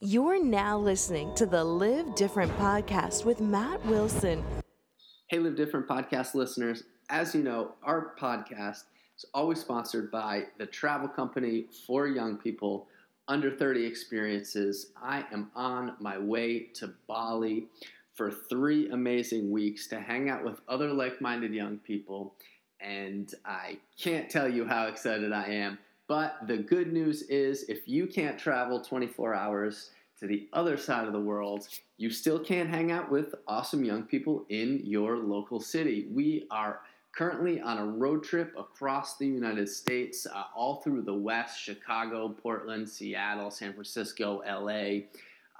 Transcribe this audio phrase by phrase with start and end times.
[0.00, 4.44] You're now listening to the Live Different podcast with Matt Wilson.
[5.26, 6.84] Hey, Live Different podcast listeners.
[7.10, 8.84] As you know, our podcast
[9.16, 12.86] is always sponsored by the travel company for young people
[13.26, 14.92] under 30 experiences.
[15.02, 17.66] I am on my way to Bali
[18.14, 22.36] for three amazing weeks to hang out with other like minded young people.
[22.80, 25.78] And I can't tell you how excited I am.
[26.08, 31.06] But the good news is, if you can't travel 24 hours to the other side
[31.06, 31.68] of the world,
[31.98, 36.08] you still can hang out with awesome young people in your local city.
[36.10, 36.80] We are
[37.14, 42.28] currently on a road trip across the United States, uh, all through the West Chicago,
[42.30, 45.08] Portland, Seattle, San Francisco, LA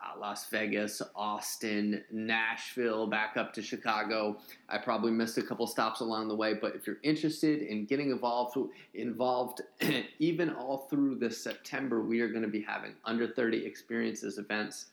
[0.02, 4.38] uh, Las Vegas, Austin, Nashville, back up to Chicago.
[4.68, 8.10] I probably missed a couple stops along the way, but if you're interested in getting
[8.10, 8.56] involved,
[8.94, 9.62] involved
[10.18, 14.86] even all through this September, we are going to be having under 30 experiences events,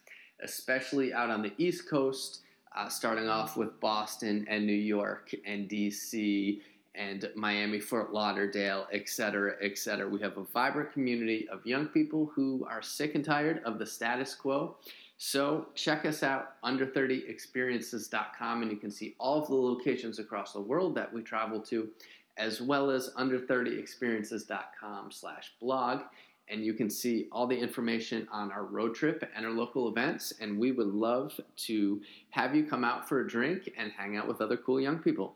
[0.44, 2.42] especially out on the East Coast,
[2.76, 6.62] uh, starting off with Boston and New York and DC
[6.98, 10.08] and Miami, Fort Lauderdale, et cetera, et cetera.
[10.08, 13.86] We have a vibrant community of young people who are sick and tired of the
[13.86, 14.78] status quo.
[15.18, 20.60] So check us out, under30experiences.com, and you can see all of the locations across the
[20.60, 21.90] world that we travel to,
[22.38, 26.02] as well as under30experiences.com slash blog.
[26.50, 30.34] And you can see all the information on our road trip and our local events.
[30.40, 34.28] And we would love to have you come out for a drink and hang out
[34.28, 35.34] with other cool young people.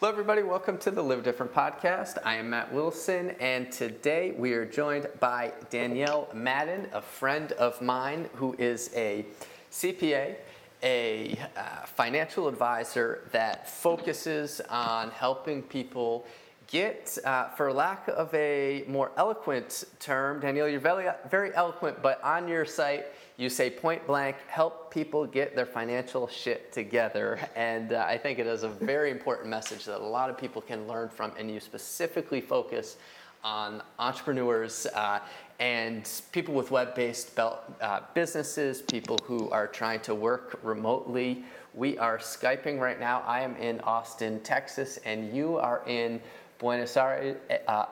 [0.00, 0.44] Hello, everybody.
[0.44, 2.18] Welcome to the Live Different podcast.
[2.24, 7.82] I am Matt Wilson, and today we are joined by Danielle Madden, a friend of
[7.82, 9.26] mine who is a
[9.72, 10.36] CPA,
[10.84, 16.28] a uh, financial advisor that focuses on helping people
[16.68, 22.22] get, uh, for lack of a more eloquent term, Danielle, you're very, very eloquent, but
[22.22, 23.06] on your site,
[23.38, 27.38] you say point blank, help people get their financial shit together.
[27.54, 30.60] And uh, I think it is a very important message that a lot of people
[30.60, 31.32] can learn from.
[31.38, 32.96] And you specifically focus
[33.44, 35.20] on entrepreneurs uh,
[35.60, 41.44] and people with web based uh, businesses, people who are trying to work remotely.
[41.74, 43.22] We are Skyping right now.
[43.24, 46.20] I am in Austin, Texas, and you are in
[46.58, 47.36] Buenos Aires,
[47.68, 47.84] uh,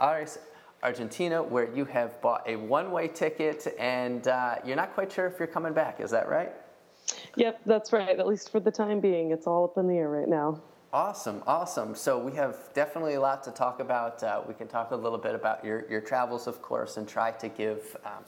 [0.82, 5.26] Argentina, where you have bought a one way ticket and uh, you're not quite sure
[5.26, 6.00] if you're coming back.
[6.00, 6.52] Is that right?
[7.36, 8.18] Yep, that's right.
[8.18, 10.60] At least for the time being, it's all up in the air right now.
[10.92, 11.94] Awesome, awesome.
[11.94, 14.22] So we have definitely a lot to talk about.
[14.22, 17.32] Uh, we can talk a little bit about your, your travels, of course, and try
[17.32, 18.24] to give um,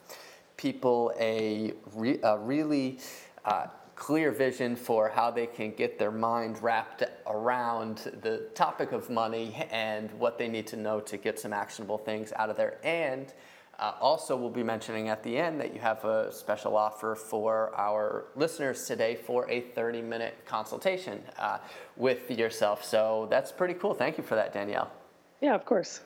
[0.57, 2.99] people a, re- a really
[3.45, 9.11] uh, clear vision for how they can get their mind wrapped around the topic of
[9.11, 12.79] money and what they need to know to get some actionable things out of there.
[12.85, 13.35] And
[13.81, 17.73] uh, also, we'll be mentioning at the end that you have a special offer for
[17.77, 21.59] our listeners today for a 30 minute consultation uh,
[21.97, 22.85] with yourself.
[22.85, 23.95] So that's pretty cool.
[23.95, 24.93] Thank you for that, Danielle.
[25.41, 26.01] Yeah, of course.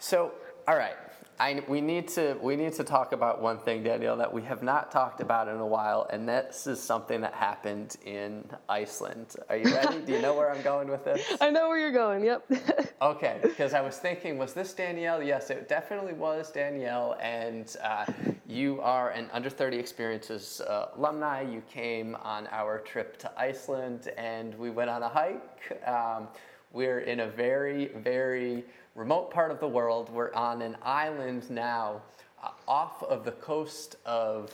[0.00, 0.32] So,
[0.66, 0.94] all right.
[1.40, 4.62] I, we need to we need to talk about one thing, Danielle, that we have
[4.62, 9.36] not talked about in a while, and this is something that happened in Iceland.
[9.48, 10.00] Are you ready?
[10.00, 11.24] Do you know where I'm going with this?
[11.40, 12.24] I know where you're going.
[12.24, 12.50] Yep.
[13.02, 15.22] okay, because I was thinking, was this Danielle?
[15.22, 18.06] Yes, it definitely was Danielle, and uh,
[18.48, 21.42] you are an Under 30 Experiences uh, alumni.
[21.42, 25.86] You came on our trip to Iceland, and we went on a hike.
[25.86, 26.26] Um,
[26.72, 28.64] we're in a very, very
[28.98, 30.10] remote part of the world.
[30.10, 32.02] We're on an island now
[32.42, 34.52] uh, off of the coast of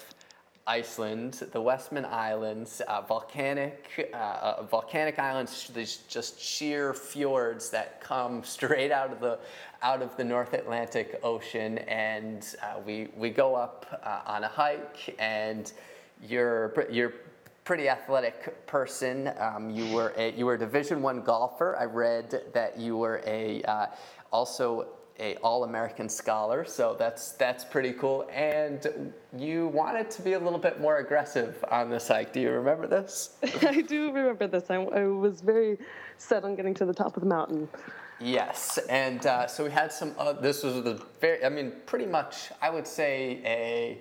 [0.67, 8.03] Iceland, the Westman Islands, uh, volcanic, uh, uh, volcanic islands, these just sheer fjords that
[8.03, 9.39] come straight out of the,
[9.83, 11.79] out of the North Atlantic Ocean.
[11.79, 15.73] And uh, we, we go up uh, on a hike and
[16.29, 17.15] you're, you're
[17.65, 19.31] pretty athletic person.
[19.39, 21.77] Um, you were a, you were a Division One golfer.
[21.77, 23.87] I read that you were a uh,
[24.33, 24.89] also
[25.21, 28.29] a all-American scholar, so that's that's pretty cool.
[28.33, 32.33] And you wanted to be a little bit more aggressive on this hike.
[32.33, 33.37] Do you remember this?
[33.63, 34.71] I do remember this.
[34.71, 35.79] I, I, was very
[36.19, 37.69] set on getting to the top of the mountain.
[38.21, 40.15] Yes, and uh, so we had some.
[40.19, 41.45] Uh, this was the very.
[41.45, 42.51] I mean, pretty much.
[42.61, 43.99] I would say a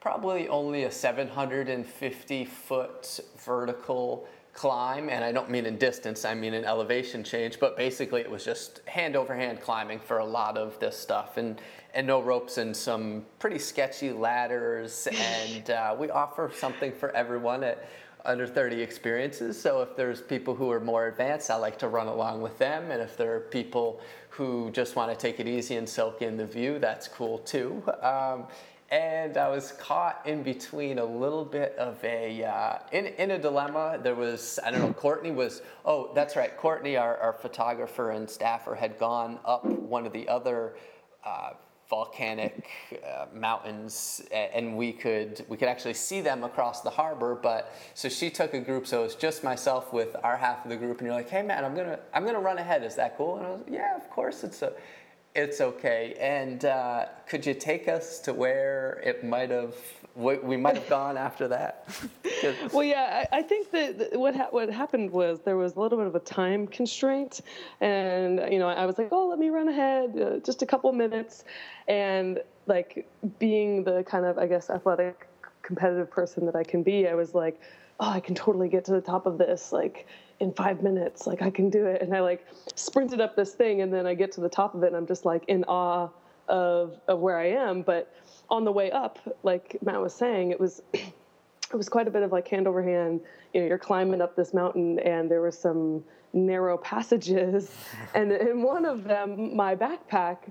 [0.00, 6.54] probably only a 750 foot vertical climb, and I don't mean in distance, I mean
[6.54, 10.56] in elevation change, but basically it was just hand over hand climbing for a lot
[10.56, 11.60] of this stuff, and,
[11.92, 17.64] and no ropes and some pretty sketchy ladders, and uh, we offer something for everyone
[17.64, 17.88] at
[18.24, 19.60] under 30 experiences.
[19.60, 22.90] So if there's people who are more advanced, I like to run along with them,
[22.90, 24.00] and if there are people
[24.30, 27.82] who just want to take it easy and soak in the view, that's cool too.
[28.02, 28.46] Um,
[28.90, 33.38] and I was caught in between a little bit of a uh, in in a
[33.38, 33.98] dilemma.
[34.02, 34.92] There was I don't know.
[34.92, 36.56] Courtney was oh that's right.
[36.56, 40.76] Courtney, our, our photographer and staffer, had gone up one of the other.
[41.24, 41.54] Uh,
[41.90, 42.66] volcanic
[43.06, 48.08] uh, mountains and we could we could actually see them across the harbor but so
[48.08, 51.06] she took a group so it's just myself with our half of the group and
[51.06, 53.50] you're like hey man i'm gonna i'm gonna run ahead is that cool and i
[53.50, 54.72] was yeah of course it's a
[55.34, 56.14] it's okay.
[56.20, 59.74] And uh, could you take us to where it might have,
[60.14, 61.88] we might have gone after that?
[62.72, 65.98] well, yeah, I, I think that what ha- what happened was there was a little
[65.98, 67.40] bit of a time constraint,
[67.80, 70.92] and you know, I was like, oh, let me run ahead, uh, just a couple
[70.92, 71.44] minutes,
[71.88, 73.08] and like
[73.38, 75.26] being the kind of I guess athletic
[75.62, 77.60] competitive person that I can be, I was like,
[78.00, 80.06] oh, I can totally get to the top of this, like
[80.40, 82.02] in five minutes like i can do it.
[82.02, 84.82] And i like sprinted up this thing and then i get to the top of
[84.82, 86.08] it and i'm just like in awe
[86.48, 87.82] of of where i am.
[87.82, 88.12] But
[88.50, 92.22] on the way up like matt was saying it was it was quite a bit
[92.22, 93.20] of like hand over hand.
[93.52, 97.70] You know you're climbing up this mountain and there were some narrow passages.
[98.14, 100.50] And in one of them my backpack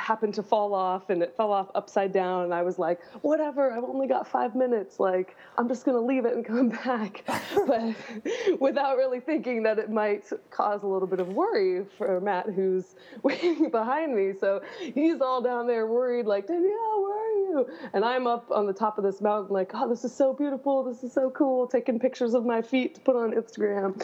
[0.00, 2.44] happened to fall off and it fell off upside down.
[2.44, 4.98] And i was like whatever i've only got five minutes.
[4.98, 7.24] Like i'm just going to leave it and come back.
[7.66, 7.94] But
[8.60, 12.94] without really thinking that it might cause a little bit of worry for matt who's
[13.22, 14.32] waiting behind me.
[14.38, 17.68] So he's all down there worried like danielle where are you?
[17.92, 20.82] And i'm up on the top of this mountain like oh this is so beautiful.
[20.82, 21.66] This is so cool.
[21.66, 24.00] Taking pictures of my feet to put on instagram.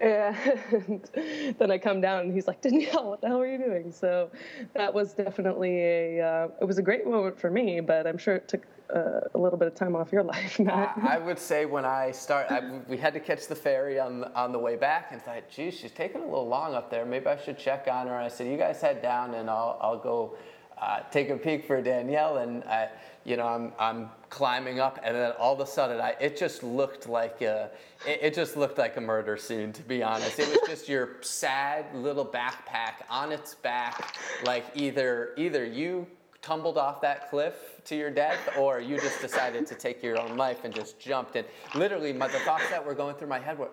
[0.00, 3.92] And then i come down and he's like danielle what the hell are you doing?
[3.92, 4.30] So
[4.74, 8.18] that was definitely definitely a uh, it was a great moment for me, but I'm
[8.18, 10.98] sure it took uh, a little bit of time off your life, Matt.
[11.00, 14.24] I, I would say when I start, I, we had to catch the ferry on
[14.34, 17.04] on the way back, and thought, geez, she's taking a little long up there.
[17.04, 18.16] Maybe I should check on her.
[18.16, 20.36] I said, you guys head down, and I'll I'll go
[20.80, 22.88] uh, take a peek for Danielle, and I,
[23.24, 26.62] you know, I'm I'm climbing up, and then all of a sudden, I it just
[26.62, 27.70] looked like a
[28.06, 29.72] it, it just looked like a murder scene.
[29.72, 35.34] To be honest, it was just your sad little backpack on its back, like either
[35.36, 36.06] either you
[36.40, 40.36] tumbled off that cliff to your death or you just decided to take your own
[40.36, 43.58] life and just jumped and literally my, the thoughts that were going through my head
[43.58, 43.68] were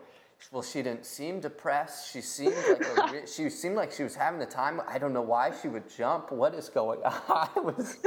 [0.52, 2.12] well, she didn't seem depressed.
[2.12, 2.56] She seemed
[2.98, 4.82] like a, she seemed like she was having the time.
[4.88, 6.32] I don't know why she would jump.
[6.32, 7.50] What is going on?
[7.64, 7.98] was,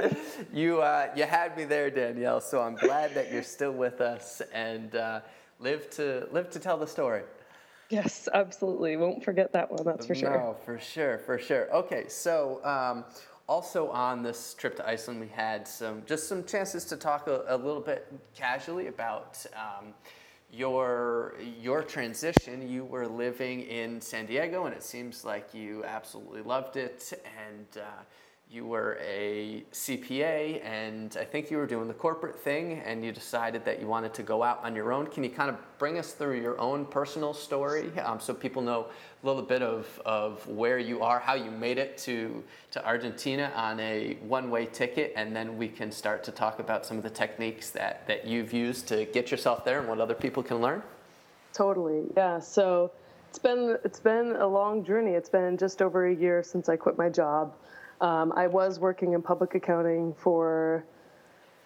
[0.52, 2.40] you uh, you had me there, Danielle.
[2.40, 5.20] So I'm glad that you're still with us and uh,
[5.58, 7.22] live to live to tell the story.
[7.90, 8.96] Yes, absolutely.
[8.96, 9.84] Won't forget that one.
[9.84, 10.30] That's for sure.
[10.30, 11.72] No, for sure, for sure.
[11.74, 12.64] Okay, so.
[12.64, 13.04] Um,
[13.48, 17.44] also on this trip to Iceland, we had some just some chances to talk a,
[17.48, 19.94] a little bit casually about um,
[20.50, 26.40] your your transition you were living in san diego and it seems like you absolutely
[26.40, 27.12] loved it
[27.46, 28.02] and uh,
[28.50, 33.12] you were a CPA and I think you were doing the corporate thing and you
[33.12, 35.06] decided that you wanted to go out on your own.
[35.06, 38.86] Can you kind of bring us through your own personal story um, so people know
[39.22, 43.80] little bit of, of where you are, how you made it to, to Argentina on
[43.80, 47.10] a one way ticket, and then we can start to talk about some of the
[47.10, 50.82] techniques that, that you've used to get yourself there and what other people can learn?
[51.52, 52.38] Totally, yeah.
[52.38, 52.92] So
[53.28, 55.12] it's been, it's been a long journey.
[55.12, 57.54] It's been just over a year since I quit my job.
[58.00, 60.84] Um, I was working in public accounting for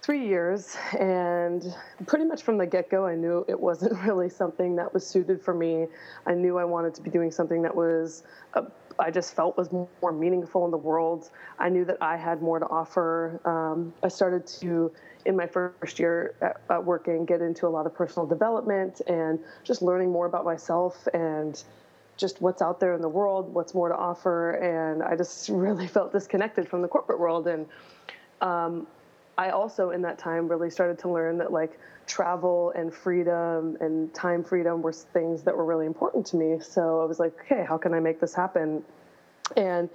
[0.03, 1.73] three years, and
[2.07, 5.41] pretty much from the get go, I knew it wasn't really something that was suited
[5.41, 5.87] for me.
[6.27, 8.63] I knew I wanted to be doing something that was, uh,
[8.99, 11.31] I just felt was more meaningful in the world.
[11.59, 13.41] I knew that I had more to offer.
[13.45, 14.91] Um, I started to,
[15.25, 19.39] in my first year at, at working, get into a lot of personal development and
[19.63, 21.63] just learning more about myself and
[22.17, 25.87] just what's out there in the world, what's more to offer, and I just really
[25.87, 27.47] felt disconnected from the corporate world.
[27.47, 27.67] And
[28.41, 28.89] um,
[29.39, 34.13] I also, in that time, really started to learn that like travel and freedom and
[34.13, 36.59] time freedom were things that were really important to me.
[36.61, 38.83] So I was like, okay, how can I make this happen?
[39.57, 39.89] And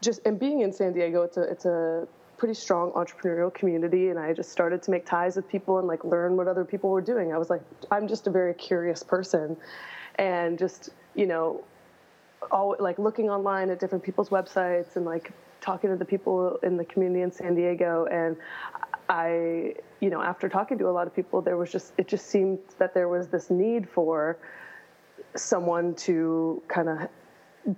[0.00, 4.18] just and being in San Diego, it's a it's a pretty strong entrepreneurial community and
[4.18, 7.00] I just started to make ties with people and like learn what other people were
[7.00, 7.32] doing.
[7.32, 9.56] I was like I'm just a very curious person
[10.16, 11.64] and just you know,
[12.50, 15.32] all like looking online at different people's websites and like
[15.66, 18.36] talking to the people in the community in San Diego and
[19.08, 22.26] I you know after talking to a lot of people there was just it just
[22.28, 24.38] seemed that there was this need for
[25.34, 27.08] someone to kind of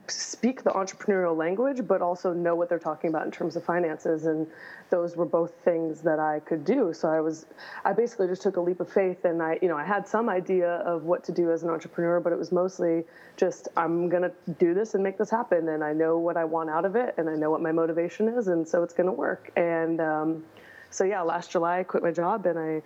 [0.08, 4.26] speak the entrepreneurial language, but also know what they're talking about in terms of finances.
[4.26, 4.46] And
[4.90, 6.92] those were both things that I could do.
[6.92, 7.46] So I was,
[7.84, 10.28] I basically just took a leap of faith, and I, you know, I had some
[10.28, 13.04] idea of what to do as an entrepreneur, but it was mostly
[13.36, 16.70] just I'm gonna do this and make this happen, and I know what I want
[16.70, 19.50] out of it, and I know what my motivation is, and so it's gonna work.
[19.56, 20.44] And um,
[20.90, 22.82] so yeah, last July I quit my job and I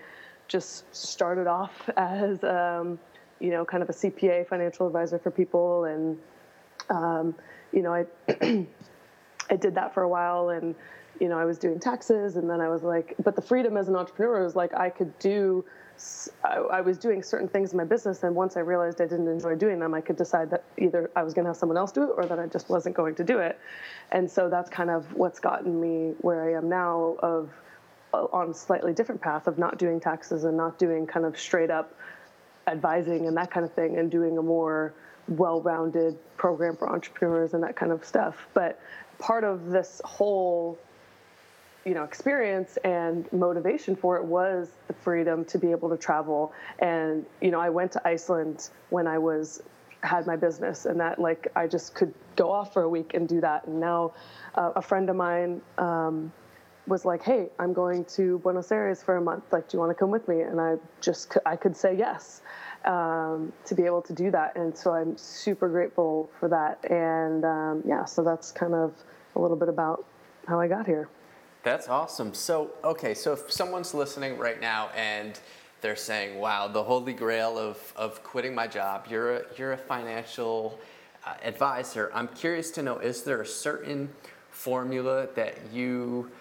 [0.49, 2.99] just started off as um,
[3.41, 6.19] you know kind of a CPA financial advisor for people and
[6.93, 7.35] um,
[7.73, 8.07] you know I
[9.51, 10.75] I did that for a while and
[11.21, 13.89] you know I was doing taxes and then I was like but the freedom as
[13.89, 15.65] an entrepreneur was like I could do
[16.43, 19.55] I, was doing certain things in my business and once I realized I didn't enjoy
[19.55, 22.03] doing them I could decide that either I was going to have someone else do
[22.05, 23.59] it or that I just wasn't going to do it.
[24.11, 27.51] And so that's kind of what's gotten me where I am now of
[28.15, 31.39] uh, on a slightly different path of not doing taxes and not doing kind of
[31.39, 31.95] straight up
[32.67, 34.95] advising and that kind of thing and doing a more
[35.29, 38.49] well-rounded program for entrepreneurs and that kind of stuff.
[38.55, 38.81] But
[39.19, 40.79] part of this whole
[41.85, 46.53] you know experience and motivation for it was the freedom to be able to travel.
[46.79, 49.63] And you know i went to iceland when i was
[50.03, 53.29] had my business and that like i just could go off for a week and
[53.29, 53.67] do that.
[53.67, 54.15] And now
[54.55, 56.33] uh, a friend of mine um,
[56.87, 59.45] was like hey i'm going to buenos aires for a month.
[59.53, 60.43] Like do you want to come with me?
[60.43, 62.43] And i just i could say yes
[62.85, 67.45] um, to be able to do that and so i'm super grateful for that and
[67.45, 68.93] um, yeah so that's kind of
[69.37, 70.05] a little bit about
[70.47, 71.09] how i got here
[71.63, 72.35] that's awesome.
[72.35, 75.39] So, okay, so if someone's listening right now and
[75.81, 79.79] they're saying, wow, the holy grail of, of quitting my job, you're a, you're a
[79.79, 80.79] financial
[81.25, 82.11] uh, advisor.
[82.15, 84.11] I'm curious to know is there a certain
[84.51, 86.33] formula that you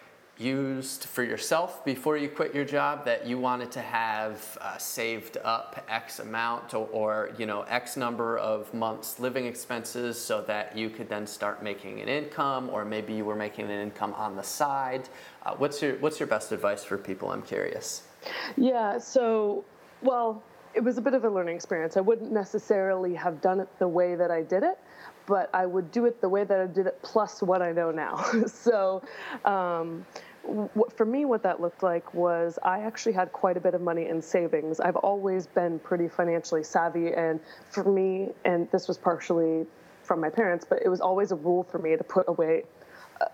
[0.42, 5.38] used for yourself before you quit your job that you wanted to have uh, saved
[5.44, 10.76] up X amount or, or, you know X number of months living expenses so that
[10.76, 14.36] you could then start making an income or maybe you were making an income on
[14.36, 15.08] the side.
[15.46, 17.32] Uh, what's your what's your best advice for people?
[17.32, 18.04] I'm curious.
[18.58, 18.98] Yeah.
[18.98, 19.64] So
[20.02, 20.44] well,
[20.74, 21.98] it was a bit of a learning experience.
[21.98, 24.80] I wouldn't necessarily have done it the way that I did it
[25.28, 27.92] but I would do it the way that I did it plus what I know
[27.92, 28.18] now.
[28.48, 29.02] so,
[29.46, 30.06] um,
[30.96, 34.08] for me, what that looked like was I actually had quite a bit of money
[34.08, 34.80] in savings.
[34.80, 39.66] I've always been pretty financially savvy, and for me, and this was partially
[40.04, 42.64] from my parents, but it was always a rule for me to put away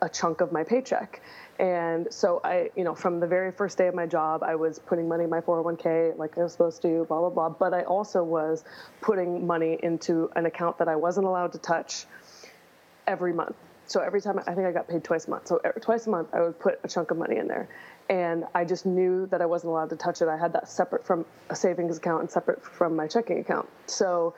[0.01, 1.21] a chunk of my paycheck.
[1.59, 4.79] And so I, you know, from the very first day of my job, I was
[4.79, 7.49] putting money in my 401k like I was supposed to, blah, blah, blah.
[7.49, 8.63] But I also was
[9.01, 12.05] putting money into an account that I wasn't allowed to touch
[13.07, 13.55] every month.
[13.88, 15.48] So every time I think I got paid twice a month.
[15.48, 17.67] So twice a month I would put a chunk of money in there,
[18.10, 20.27] and I just knew that I wasn't allowed to touch it.
[20.27, 23.67] I had that separate from a savings account and separate from my checking account.
[23.86, 24.36] So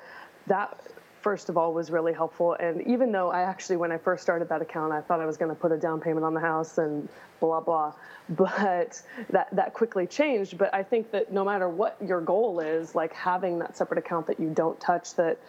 [0.47, 0.79] that
[1.21, 2.53] first of all was really helpful.
[2.53, 5.37] And even though I actually, when I first started that account, I thought I was
[5.37, 7.93] going to put a down payment on the house and blah blah,
[8.29, 9.01] but
[9.31, 10.57] that that quickly changed.
[10.57, 14.27] But I think that no matter what your goal is, like having that separate account
[14.27, 15.39] that you don't touch that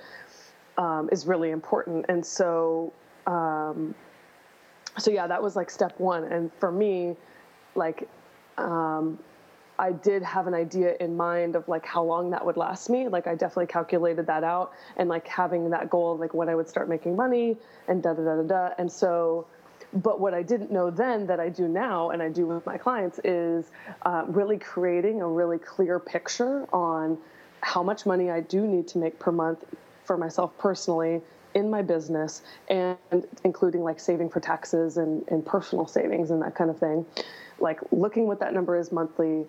[0.79, 2.07] um, is really important.
[2.09, 2.93] And so
[3.27, 3.95] um,
[4.99, 6.25] so yeah, that was like step one.
[6.25, 7.17] And for me,
[7.75, 8.09] like,
[8.59, 9.19] um,
[9.79, 13.09] I did have an idea in mind of like how long that would last me.
[13.09, 16.69] Like I definitely calculated that out and like having that goal like when I would
[16.69, 17.57] start making money
[17.89, 18.75] and da da da da da.
[18.77, 19.47] And so,
[19.95, 22.77] but what I didn't know then that I do now and I do with my
[22.77, 23.71] clients is
[24.03, 27.17] uh, really creating a really clear picture on
[27.63, 29.65] how much money I do need to make per month
[30.05, 31.23] for myself personally
[31.55, 32.97] in my business and
[33.45, 37.05] including like saving for taxes and, and personal savings and that kind of thing.
[37.59, 39.47] Like looking what that number is monthly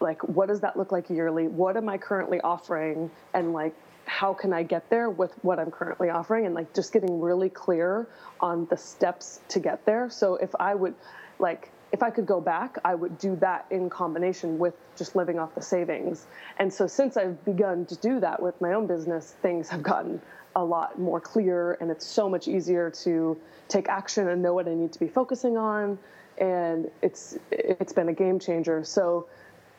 [0.00, 1.46] like what does that look like yearly?
[1.46, 3.10] What am i currently offering?
[3.34, 3.74] And like
[4.06, 6.46] how can i get there with what i'm currently offering?
[6.46, 8.08] And like just getting really clear
[8.40, 10.08] on the steps to get there.
[10.10, 10.94] So if i would
[11.38, 15.38] like if I could go back, I would do that in combination with just living
[15.38, 16.26] off the savings.
[16.58, 20.20] And so since I've begun to do that with my own business, things have gotten
[20.56, 23.36] a lot more clear and it's so much easier to
[23.68, 25.98] take action and know what I need to be focusing on.
[26.38, 28.82] And it's it's been a game changer.
[28.82, 29.28] So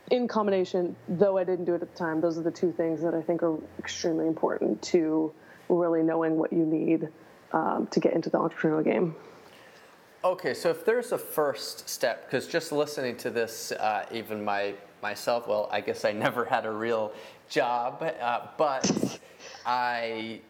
[0.09, 3.01] in combination though I didn't do it at the time those are the two things
[3.01, 5.33] that I think are extremely important to
[5.69, 7.07] really knowing what you need
[7.53, 9.15] um, to get into the entrepreneurial game.
[10.23, 14.73] Okay so if there's a first step because just listening to this uh, even my
[15.01, 17.13] myself well I guess I never had a real
[17.49, 19.19] job uh, but
[19.65, 20.41] I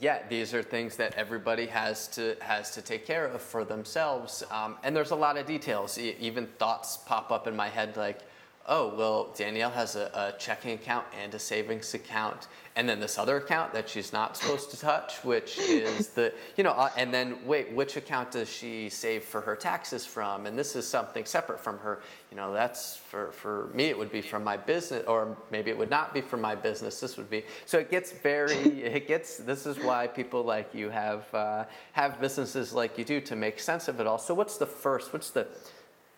[0.00, 4.42] yeah, these are things that everybody has to has to take care of for themselves.
[4.50, 5.98] Um, and there's a lot of details.
[5.98, 8.20] E- even thoughts pop up in my head like,
[8.68, 13.16] oh, well, Danielle has a, a, checking account and a savings account, and then this
[13.16, 17.14] other account that she's not supposed to touch, which is the, you know, uh, and
[17.14, 20.46] then wait, which account does she save for her taxes from?
[20.46, 24.10] And this is something separate from her, you know, that's for, for me, it would
[24.10, 26.98] be from my business, or maybe it would not be from my business.
[26.98, 30.90] This would be, so it gets very, it gets, this is why people like you
[30.90, 34.18] have, uh, have businesses like you do to make sense of it all.
[34.18, 35.46] So what's the first, what's the,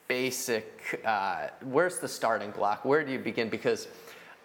[0.09, 2.85] basic, uh, where's the starting block?
[2.85, 3.51] Where do you begin?
[3.51, 3.89] Because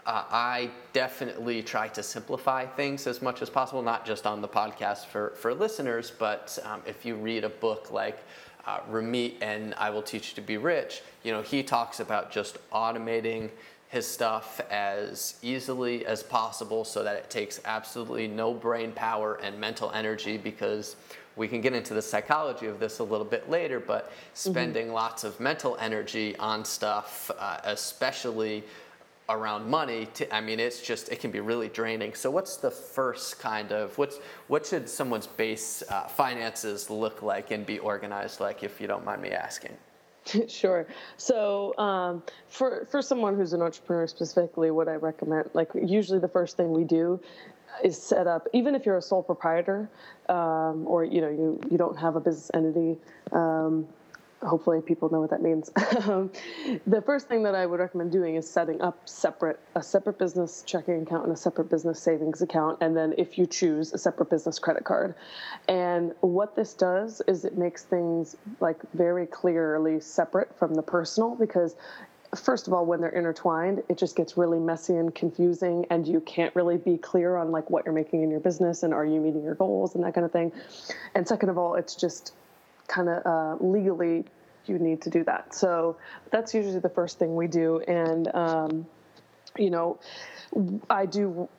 [0.06, 4.48] uh, I definitely try to simplify things as much as possible, not just on the
[4.48, 8.20] podcast for, for listeners, but um, if you read a book like
[8.66, 12.32] uh, Ramit and I Will Teach You to Be Rich, you know, he talks about
[12.32, 13.50] just automating
[13.88, 19.58] his stuff as easily as possible so that it takes absolutely no brain power and
[19.60, 20.96] mental energy because
[21.36, 24.96] we can get into the psychology of this a little bit later, but spending mm-hmm.
[24.96, 28.64] lots of mental energy on stuff, uh, especially
[29.30, 32.14] around money to, i mean it's just it can be really draining.
[32.14, 37.52] So what's the first kind of what's what should someone's base uh, finances look like
[37.52, 39.76] and be organized like if you don't mind me asking?
[40.48, 40.88] Sure.
[41.18, 46.30] So um, for for someone who's an entrepreneur specifically what i recommend like usually the
[46.30, 47.20] first thing we do
[47.84, 49.90] is set up even if you're a sole proprietor
[50.30, 52.98] um, or you know you you don't have a business entity
[53.32, 53.88] um,
[54.46, 55.72] hopefully people know what that means.
[56.86, 60.64] The first thing that I would recommend doing is setting up separate a separate business
[60.66, 64.30] checking account and a separate business savings account, and then if you choose a separate
[64.30, 65.16] business credit card.
[65.68, 71.36] And what this does is it makes things like very clearly separate from the personal
[71.36, 71.76] because
[72.36, 76.20] first of all when they're intertwined it just gets really messy and confusing and you
[76.22, 79.20] can't really be clear on like what you're making in your business and are you
[79.20, 80.52] meeting your goals and that kind of thing
[81.16, 82.34] and second of all it's just
[82.88, 84.26] kind of uh, legally
[84.66, 85.54] you need to do that.
[85.54, 85.98] So
[86.32, 87.80] that's usually the first thing we do.
[87.82, 88.86] And, um,
[89.58, 90.00] you know,
[90.90, 91.50] I do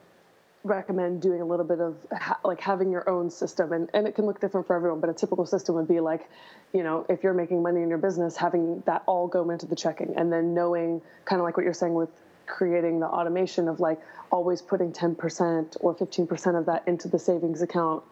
[0.65, 4.15] recommend doing a little bit of ha- like having your own system and, and it
[4.15, 6.27] can look different for everyone but a typical system would be like
[6.73, 9.75] you know if you're making money in your business having that all go into the
[9.75, 12.09] checking and then knowing kind of like what you're saying with
[12.47, 13.99] creating the automation of like
[14.31, 18.03] always putting 10% or 15% of that into the savings account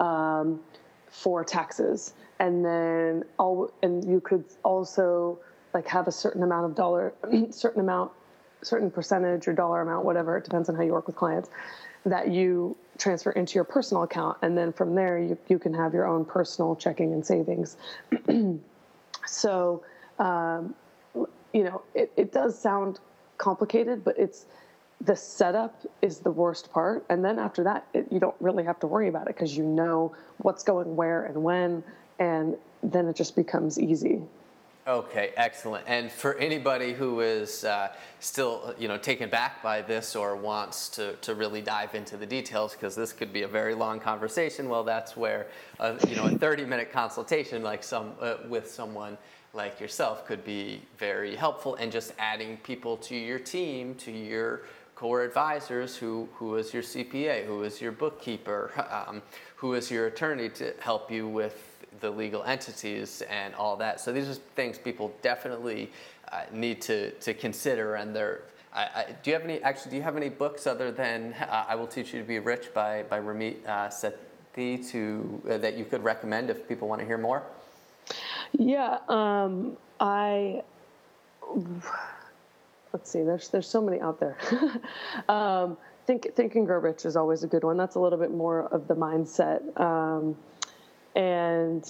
[0.00, 0.60] um,
[1.08, 2.14] for taxes.
[2.38, 5.38] And then all and you could also
[5.74, 7.12] like have a certain amount of dollar
[7.50, 8.10] certain amount
[8.62, 11.50] certain percentage or dollar amount whatever it depends on how you work with clients
[12.04, 15.94] that you transfer into your personal account and then from there you, you can have
[15.94, 17.76] your own personal checking and savings
[19.26, 19.82] so
[20.18, 20.74] um,
[21.52, 23.00] you know it, it does sound
[23.38, 24.46] complicated but it's
[25.00, 28.78] the setup is the worst part and then after that it, you don't really have
[28.78, 31.82] to worry about it because you know what's going where and when
[32.18, 34.22] and then it just becomes easy.
[34.84, 35.84] Okay, excellent.
[35.86, 40.88] And for anybody who is uh, still, you know, taken back by this or wants
[40.90, 44.68] to, to really dive into the details, because this could be a very long conversation,
[44.68, 45.46] well, that's where,
[45.78, 49.16] uh, you know, a 30-minute consultation like some uh, with someone
[49.54, 54.62] like yourself could be very helpful, and just adding people to your team, to your
[54.96, 58.72] core advisors, who who is your CPA, who is your bookkeeper,
[59.08, 59.22] um,
[59.54, 61.71] who is your attorney to help you with
[62.02, 64.00] the legal entities and all that.
[64.00, 65.90] So these are things people definitely
[66.30, 67.94] uh, need to, to consider.
[67.94, 68.42] And they're,
[68.74, 71.64] I, I, do you have any, actually, do you have any books other than uh,
[71.68, 75.78] I Will Teach You to Be Rich by, by Ramit uh, Sethi to, uh, that
[75.78, 77.42] you could recommend if people want to hear more?
[78.52, 80.62] Yeah, um, I,
[82.92, 84.36] let's see, there's, there's so many out there.
[85.28, 87.76] um, Think, Think and Grow Rich is always a good one.
[87.76, 89.80] That's a little bit more of the mindset.
[89.80, 90.36] Um,
[91.14, 91.88] and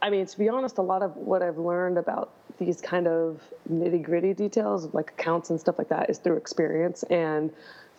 [0.00, 3.40] I mean, to be honest, a lot of what I've learned about these kind of
[3.70, 7.52] nitty gritty details like accounts and stuff like that is through experience and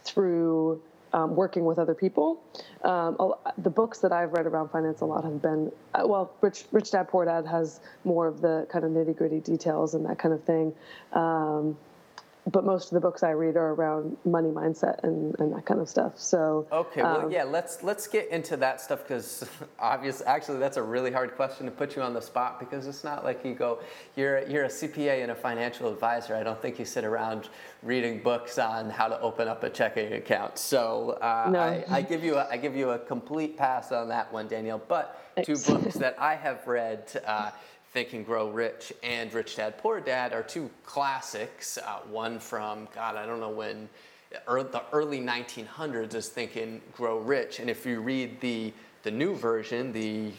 [0.04, 0.82] through
[1.14, 2.42] um, working with other people.
[2.84, 6.66] Um, the books that I've read around finance a lot have been, uh, well, Rich,
[6.72, 10.20] Rich Dad Poor Dad has more of the kind of nitty gritty details and that
[10.20, 10.74] kind of thing.
[11.14, 11.78] Um,
[12.52, 15.80] but most of the books I read are around money mindset and, and that kind
[15.80, 16.14] of stuff.
[16.18, 19.46] So okay, well, um, yeah, let's let's get into that stuff because
[19.80, 23.04] obviously, actually, that's a really hard question to put you on the spot because it's
[23.04, 23.80] not like you go,
[24.16, 26.36] you're you're a CPA and a financial advisor.
[26.36, 27.50] I don't think you sit around
[27.84, 30.58] reading books on how to open up a checking account.
[30.58, 31.60] So uh, no.
[31.60, 34.82] I, I, give you a, I give you a complete pass on that one, Danielle.
[34.88, 37.22] But two books that I have read.
[37.26, 37.52] Uh,
[37.92, 41.78] Think and Grow Rich and Rich Dad Poor Dad are two classics.
[41.78, 43.90] Uh, one from, God, I don't know when,
[44.48, 47.60] er, the early 1900s is Think and Grow Rich.
[47.60, 50.32] And if you read the, the new version, the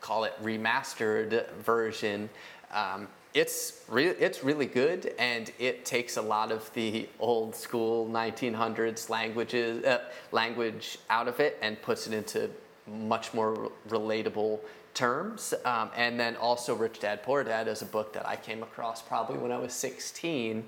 [0.00, 2.28] call it remastered version,
[2.72, 8.06] um, it's, re- it's really good and it takes a lot of the old school
[8.06, 12.50] 1900s languages, uh, language out of it and puts it into
[12.86, 14.58] much more relatable
[14.94, 15.54] terms.
[15.64, 19.02] Um, and then also Rich Dad Poor Dad is a book that I came across
[19.02, 20.64] probably when I was 16.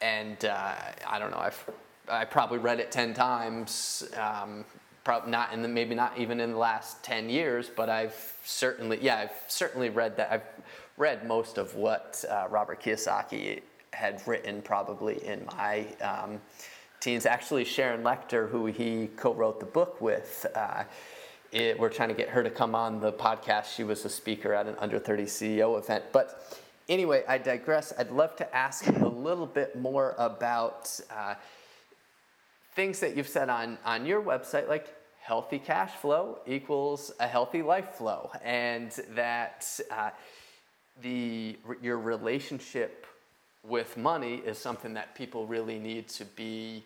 [0.00, 0.74] And uh,
[1.06, 1.64] I don't know, I've
[2.08, 4.04] I probably read it 10 times.
[4.16, 4.64] Um,
[5.04, 8.98] probably not in the, maybe not even in the last 10 years, but I've certainly,
[9.02, 10.32] yeah, I've certainly read that.
[10.32, 10.42] I've
[10.96, 13.60] read most of what uh, Robert Kiyosaki
[13.92, 16.40] had written probably in my um,
[17.00, 17.26] teens.
[17.26, 20.84] Actually, Sharon Lechter, who he co-wrote the book with, uh,
[21.54, 23.74] it, we're trying to get her to come on the podcast.
[23.76, 26.04] She was a speaker at an under 30 CEO event.
[26.12, 27.92] But anyway, I digress.
[27.96, 31.36] I'd love to ask a little bit more about uh,
[32.74, 34.88] things that you've said on, on your website, like
[35.22, 40.10] healthy cash flow equals a healthy life flow, and that uh,
[41.02, 43.06] the your relationship
[43.66, 46.84] with money is something that people really need to be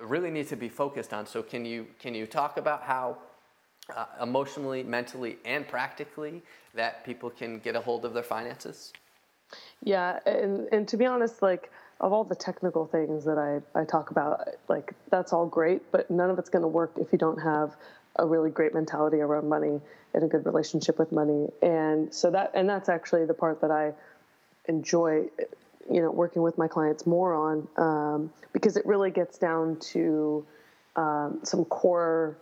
[0.00, 1.26] really need to be focused on.
[1.26, 3.18] So can you can you talk about how
[3.96, 6.42] uh, emotionally, mentally, and practically
[6.74, 8.92] that people can get a hold of their finances?
[9.82, 13.84] Yeah, and and to be honest, like of all the technical things that I, I
[13.84, 17.18] talk about, like that's all great, but none of it's going to work if you
[17.18, 17.76] don't have
[18.16, 19.80] a really great mentality around money
[20.14, 21.48] and a good relationship with money.
[21.62, 23.92] And so that, and that's actually the part that I
[24.66, 25.26] enjoy,
[25.90, 30.44] you know, working with my clients more on, um, because it really gets down to
[30.96, 32.36] um, some core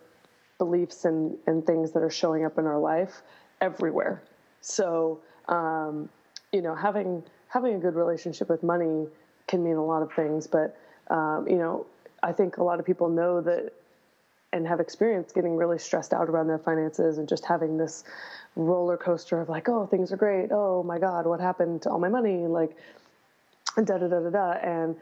[0.58, 3.22] beliefs and, and things that are showing up in our life
[3.60, 4.22] everywhere.
[4.60, 6.08] So, um,
[6.52, 9.06] you know, having, having a good relationship with money
[9.46, 10.76] can mean a lot of things, but
[11.10, 11.86] um, you know,
[12.22, 13.72] I think a lot of people know that
[14.52, 18.04] and have experienced getting really stressed out around their finances and just having this
[18.56, 20.50] roller coaster of like, oh, things are great.
[20.50, 22.46] Oh my God, what happened to all my money?
[22.46, 22.76] Like,
[23.76, 24.52] da da da da da.
[24.52, 24.96] And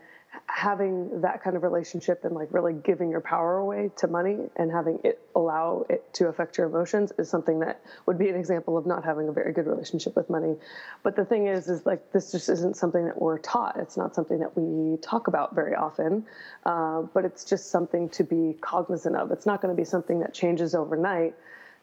[0.47, 4.71] having that kind of relationship and like really giving your power away to money and
[4.71, 8.77] having it allow it to affect your emotions is something that would be an example
[8.79, 10.57] of not having a very good relationship with money.
[11.03, 13.77] But the thing is is like this just isn't something that we're taught.
[13.79, 16.25] It's not something that we talk about very often.
[16.65, 19.31] Uh, but it's just something to be cognizant of.
[19.31, 21.35] It's not going to be something that changes overnight.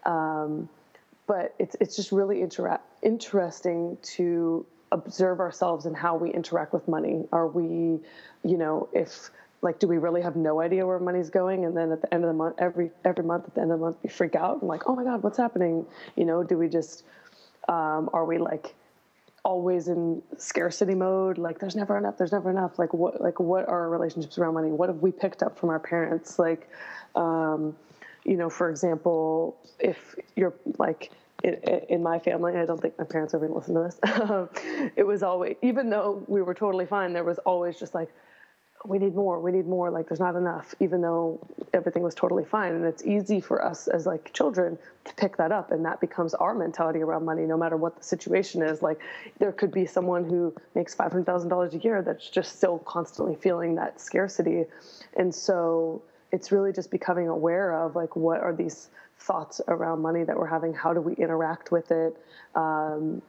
[0.05, 0.69] Um,
[1.27, 6.87] but it's it's just really inter- interesting to observe ourselves and how we interact with
[6.87, 7.25] money.
[7.33, 7.99] Are we,
[8.43, 9.29] you know, if
[9.61, 11.65] like, do we really have no idea where money's going?
[11.65, 13.79] And then at the end of the month, every every month at the end of
[13.79, 15.85] the month, we freak out and like, oh my god, what's happening?
[16.15, 17.03] You know, do we just,
[17.67, 18.75] um, are we like
[19.45, 23.67] always in scarcity mode like there's never enough there's never enough like what like what
[23.67, 26.69] are our relationships around money what have we picked up from our parents like
[27.15, 27.75] um,
[28.23, 31.11] you know for example if you're like
[31.43, 31.53] in,
[31.89, 33.99] in, my family, I don't think my parents are going to this.
[34.23, 34.49] Um,
[34.95, 38.09] it was always, even though we were totally fine, there was always just like,
[38.85, 39.89] we need more, we need more.
[39.89, 42.73] Like, there's not enough, even though everything was totally fine.
[42.73, 46.33] And it's easy for us as like children to pick that up, and that becomes
[46.33, 48.81] our mentality around money, no matter what the situation is.
[48.81, 48.99] Like,
[49.39, 52.79] there could be someone who makes five hundred thousand dollars a year that's just still
[52.79, 54.65] constantly feeling that scarcity,
[55.15, 56.01] and so
[56.33, 58.89] it's really just becoming aware of like what are these
[59.23, 62.17] thoughts around money that we're having how do we interact with it
[62.55, 63.21] um,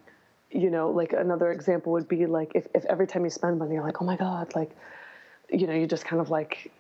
[0.50, 3.74] you know like another example would be like if, if every time you spend money
[3.74, 4.70] you're like oh my god like
[5.52, 6.70] you know you just kind of like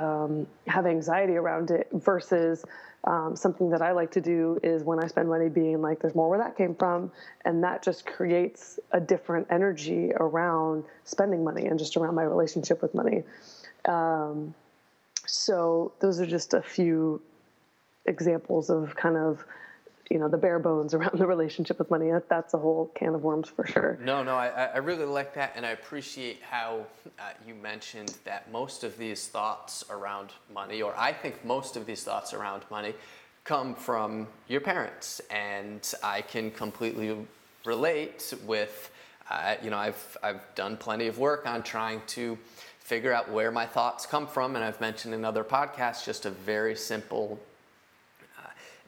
[0.00, 2.64] um, have anxiety around it versus
[3.04, 6.14] um, something that I like to do is when I spend money being like, there's
[6.14, 7.12] more where that came from.
[7.44, 12.82] And that just creates a different energy around spending money and just around my relationship
[12.82, 13.22] with money.
[13.84, 14.54] Um,
[15.26, 17.20] so those are just a few
[18.06, 19.44] examples of kind of
[20.10, 22.10] you know the bare bones around the relationship with money.
[22.28, 23.98] That's a whole can of worms for sure.
[24.02, 26.86] No no i, I really like that and i appreciate how
[27.18, 31.86] uh, you mentioned that most of these thoughts around money or i think most of
[31.86, 32.94] these thoughts around money
[33.44, 35.20] come from your parents.
[35.30, 37.16] And i can completely
[37.64, 38.90] relate with
[39.30, 42.38] uh, you know i've i've done plenty of work on trying to
[42.86, 44.54] figure out where my thoughts come from.
[44.54, 47.40] And I've mentioned in other podcasts just a very simple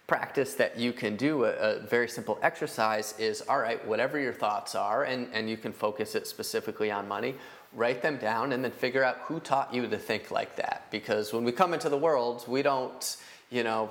[0.09, 4.33] practice that you can do, a, a, very simple exercise is all right, whatever your
[4.33, 7.35] thoughts are, and, and you can focus it specifically on money,
[7.75, 10.87] write them down and then figure out who taught you to think like that.
[10.90, 13.18] Because when we come into the world, we don't,
[13.51, 13.90] you know,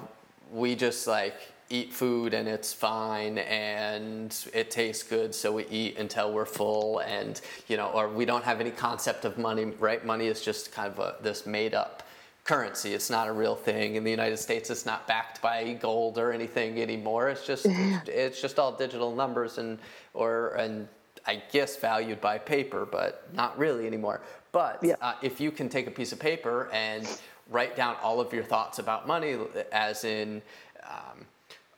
[0.52, 1.36] we just like,
[1.70, 7.00] eat food and it's fine and it tastes good so we eat until we're full
[7.00, 10.72] and you know or we don't have any concept of money right money is just
[10.72, 12.07] kind of a, this made up
[12.48, 12.94] currency.
[12.94, 13.96] It's not a real thing.
[13.96, 17.30] In the united states it's not backed by gold or anything anymore.
[17.30, 17.66] It's just
[18.08, 19.78] it's just all digital numbers and
[20.14, 20.88] or and
[21.26, 24.22] i guess valued by paper but not really anymore.
[24.52, 24.96] But yeah.
[25.02, 27.06] uh, if you can take a piece of paper and
[27.50, 29.38] write down all of your thoughts about money
[29.72, 30.42] as in
[30.90, 31.26] um,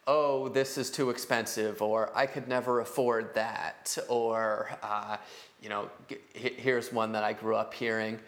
[0.08, 5.18] oh, this is too expensive, or I could never afford that, or, uh,
[5.62, 5.88] you know,
[6.34, 8.20] here's one that I grew up hearing.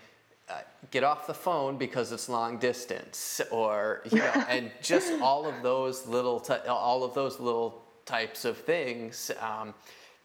[0.51, 5.45] Uh, get off the phone because it's long distance, or you know, and just all
[5.45, 9.31] of those little, t- all of those little types of things.
[9.39, 9.73] Um,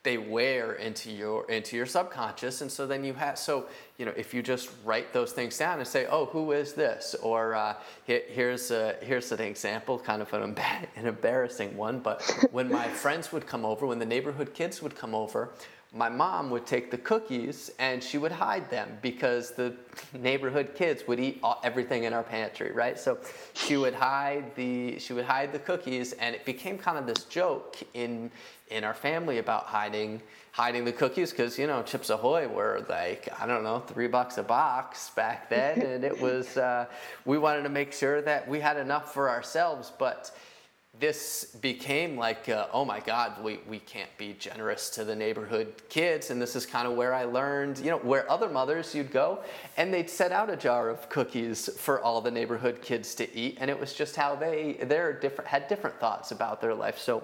[0.07, 3.67] they wear into your into your subconscious and so then you have so
[3.99, 7.17] you know if you just write those things down and say oh who is this
[7.25, 10.57] or uh, here, here's a, here's an example kind of an,
[10.95, 14.95] an embarrassing one but when my friends would come over when the neighborhood kids would
[14.95, 15.51] come over
[15.97, 19.75] my mom would take the cookies and she would hide them because the
[20.13, 22.99] neighborhood kids would eat all, everything in our pantry right?
[22.99, 23.19] So
[23.55, 27.25] she would hide the she would hide the cookies and it became kind of this
[27.25, 28.31] joke in
[28.69, 30.21] in our family about hiding
[30.53, 34.39] hiding the cookies because you know chips ahoy were like i don't know three bucks
[34.39, 35.81] a box back then.
[35.81, 36.87] And it was uh,
[37.25, 40.31] we wanted to make sure that we had enough for ourselves but
[40.99, 45.75] this became like, uh, oh my God, we, we can't be generous to the neighborhood
[45.89, 46.31] kids.
[46.31, 49.41] And this is kind of where I learned, you know, where other mothers you'd go
[49.77, 53.59] and they'd set out a jar of cookies for all the neighborhood kids to eat.
[53.61, 56.99] And it was just how they they're different, had different thoughts about their life.
[56.99, 57.23] So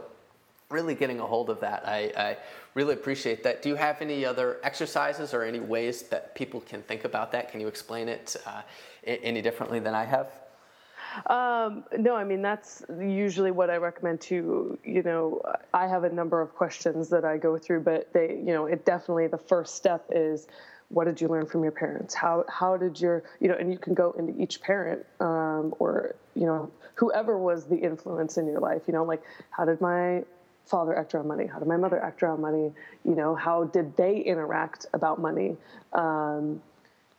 [0.68, 2.36] really getting a hold of that, I, I
[2.74, 3.62] really appreciate that.
[3.62, 7.50] Do you have any other exercises or any ways that people can think about that?
[7.50, 8.62] Can you explain it uh,
[9.04, 10.41] any differently than I have?
[11.26, 15.42] Um, no, I mean that's usually what I recommend to You know,
[15.74, 18.84] I have a number of questions that I go through, but they, you know, it
[18.84, 20.46] definitely the first step is
[20.88, 22.14] what did you learn from your parents?
[22.14, 26.14] How how did your you know, and you can go into each parent um, or
[26.34, 28.82] you know whoever was the influence in your life.
[28.86, 30.24] You know, like how did my
[30.66, 31.46] father act around money?
[31.46, 32.72] How did my mother act around money?
[33.04, 35.56] You know, how did they interact about money?
[35.92, 36.62] Um,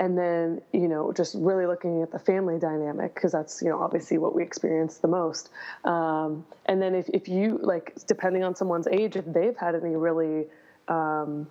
[0.03, 3.81] and then you know just really looking at the family dynamic because that's you know
[3.81, 5.49] obviously what we experience the most.
[5.85, 9.95] Um, and then if, if you like depending on someone's age if they've had any
[9.95, 10.47] really
[10.89, 11.47] um,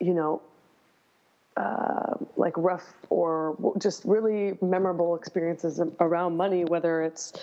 [0.00, 0.40] you know
[1.58, 7.34] uh, like rough or just really memorable experiences around money whether it's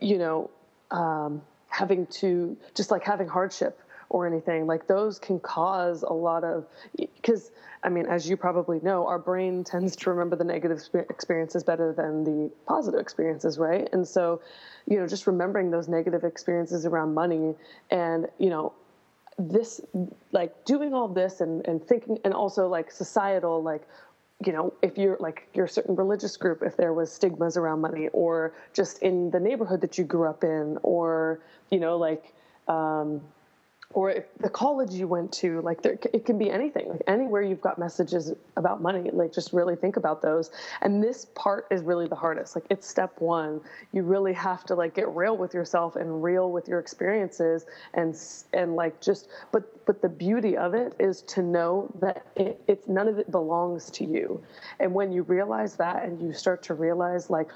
[0.00, 0.48] you know
[0.90, 3.78] um, having to just like having hardship
[4.12, 7.50] or anything like those can cause a lot of because
[7.82, 11.92] i mean as you probably know our brain tends to remember the negative experiences better
[11.94, 13.88] than the positive experiences right?
[13.92, 14.40] And so
[14.86, 17.54] you know just remembering those negative experiences around money
[17.90, 18.74] and you know
[19.38, 19.80] this
[20.30, 23.88] like doing all this and, and thinking and also like societal like
[24.44, 28.08] you know if you're like your certain religious group if there was stigmas around money
[28.12, 32.34] or just in the neighborhood that you grew up in or you know like
[32.68, 33.20] um,
[33.94, 36.88] or if the college you went to like there, it can be anything.
[36.88, 40.50] Like anywhere you've got messages about money like just really think about those.
[40.80, 42.54] And this part is really the hardest.
[42.56, 43.60] Like it's step one.
[43.92, 48.16] You really have to like get real with yourself and real with your experiences and
[48.52, 52.88] and like just but but the beauty of it is to know that it, it's
[52.88, 54.42] none of it belongs to you.
[54.80, 57.48] And when you realize that and you start to realize like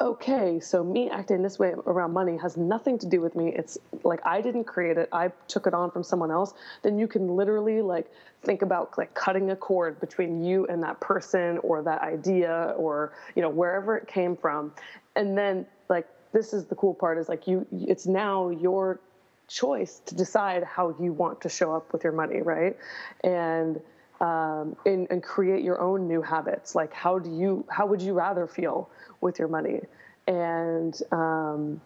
[0.00, 3.52] okay, so me acting this way around money has nothing to do with me.
[3.54, 5.08] It's like I didn't create it.
[5.12, 6.52] I took it on from someone else.
[6.82, 8.10] Then you can literally like
[8.42, 13.12] think about like cutting a cord between you and that person or that idea or
[13.34, 14.72] you know wherever it came from.
[15.16, 19.00] And then like this is the cool part is like you it's now your
[19.46, 22.76] choice to decide how you want to show up with your money, right?
[23.22, 23.80] And
[24.24, 26.74] um, and, and create your own new habits.
[26.74, 28.88] Like how do you how would you rather feel?
[29.24, 29.80] with your money
[30.28, 31.80] and um,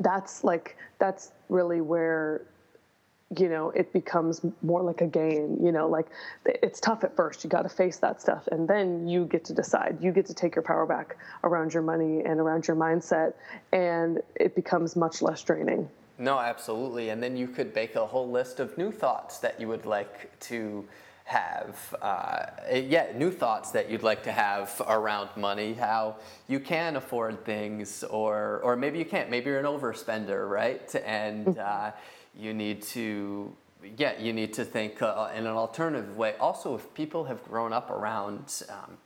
[0.00, 2.42] that's like that's really where
[3.38, 6.06] you know it becomes more like a game you know like
[6.44, 9.52] it's tough at first you got to face that stuff and then you get to
[9.52, 13.32] decide you get to take your power back around your money and around your mindset
[13.72, 18.30] and it becomes much less draining no absolutely and then you could make a whole
[18.30, 20.84] list of new thoughts that you would like to
[21.24, 26.16] have, uh, yeah, new thoughts that you'd like to have around money, how
[26.48, 29.30] you can afford things, or or maybe you can't.
[29.30, 30.94] Maybe you're an overspender, right?
[31.04, 31.60] And mm-hmm.
[31.60, 31.92] uh,
[32.36, 33.54] you need to,
[33.96, 36.34] yeah, you need to think uh, in an alternative way.
[36.38, 38.98] Also, if people have grown up around um,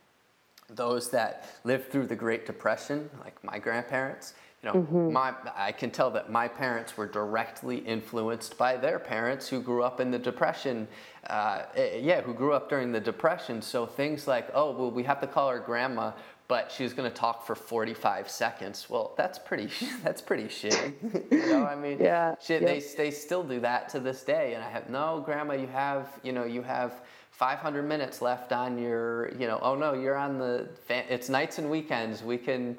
[0.69, 5.13] those that lived through the Great Depression, like my grandparents, you know, mm-hmm.
[5.13, 9.83] my I can tell that my parents were directly influenced by their parents who grew
[9.83, 10.87] up in the Depression.
[11.27, 13.61] Uh, eh, yeah, who grew up during the Depression.
[13.61, 16.11] So things like, oh, well, we have to call our grandma,
[16.49, 18.89] but she's going to talk for 45 seconds.
[18.89, 19.69] Well, that's pretty.
[20.03, 21.31] That's pretty shitty.
[21.31, 22.69] you know, I mean, yeah, shit, yep.
[22.69, 24.55] they they still do that to this day.
[24.55, 27.01] And I have no, grandma, you have, you know, you have
[27.39, 31.71] 500 minutes left on your you know oh no you're on the it's nights and
[31.71, 32.21] weekends.
[32.21, 32.77] We can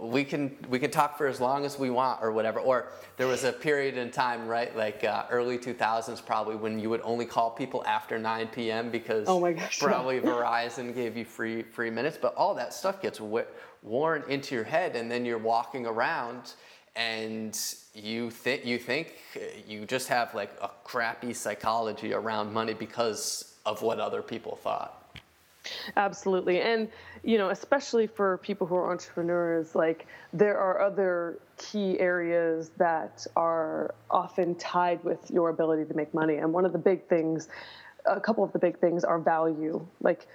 [0.00, 2.60] we can we can talk for as long as we want or whatever.
[2.60, 6.88] Or there was a period in time right like uh, early 2000s probably when you
[6.88, 11.24] would only call people after 9 p.m because oh my gosh, probably verizon gave you
[11.24, 12.16] free free minutes.
[12.16, 13.20] But all that stuff gets
[13.82, 16.52] worn into your head and then you're walking around
[16.94, 17.58] and
[17.92, 19.14] you think you think
[19.66, 25.02] you just have like a crappy psychology around money because of what other people thought.
[25.96, 26.60] Absolutely.
[26.60, 26.88] And,
[27.24, 33.26] you know, especially for people who are entrepreneurs, like there are other key areas that
[33.34, 36.36] are often tied with your ability to make money.
[36.36, 37.48] And one of the big things,
[38.06, 39.86] a couple of the big things are value.
[40.00, 40.26] Like,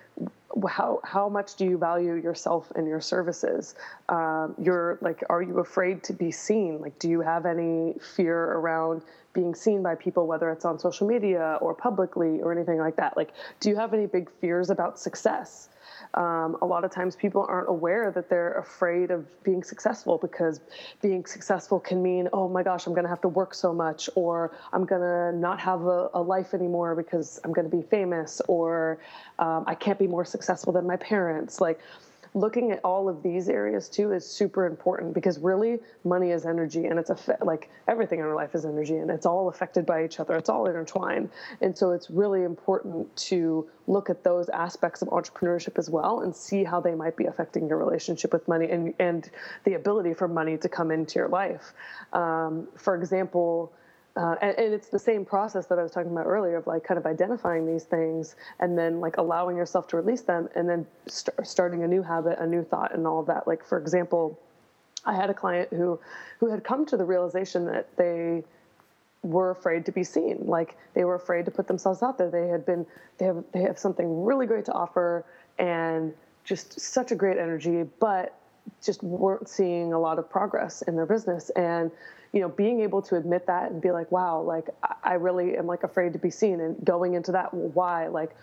[0.67, 3.75] how how much do you value yourself and your services?
[4.09, 6.81] Um, you're like, are you afraid to be seen?
[6.81, 9.03] Like, do you have any fear around
[9.33, 13.15] being seen by people, whether it's on social media or publicly or anything like that?
[13.15, 15.69] Like, do you have any big fears about success?
[16.13, 20.59] Um, a lot of times people aren't aware that they're afraid of being successful because
[21.01, 24.09] being successful can mean, oh my gosh, I'm going to have to work so much,
[24.15, 27.83] or I'm going to not have a, a, life anymore because I'm going to be
[27.83, 28.99] famous, or
[29.39, 31.61] um, I can't be more successful than my parents.
[31.61, 31.79] Like,
[32.33, 36.85] looking at all of these areas too is super important because really money is energy
[36.85, 40.05] and it's a like everything in our life is energy and it's all affected by
[40.05, 40.35] each other.
[40.35, 41.29] It's all intertwined.
[41.59, 46.33] And so it's really important to look at those aspects of entrepreneurship as well and
[46.33, 49.29] see how they might be affecting your relationship with money and and
[49.65, 51.73] the ability for money to come into your life.
[52.13, 53.73] Um, for example
[54.15, 56.83] uh, and, and, it's the same process that I was talking about earlier of like
[56.83, 60.85] kind of identifying these things and then like allowing yourself to release them and then
[61.07, 63.47] st- starting a new habit, a new thought, and all of that.
[63.47, 64.37] Like for example,
[65.05, 65.99] I had a client who
[66.39, 68.43] who had come to the realization that they
[69.23, 70.39] were afraid to be seen.
[70.45, 72.29] Like they were afraid to put themselves out there.
[72.29, 72.85] They had been
[73.17, 75.25] they have they have something really great to offer
[75.57, 78.35] and just such a great energy, but
[78.83, 81.91] just weren't seeing a lot of progress in their business and
[82.33, 84.69] you know, being able to admit that and be like, wow, like
[85.03, 88.07] I really am like afraid to be seen and going into that, why?
[88.07, 88.35] Like,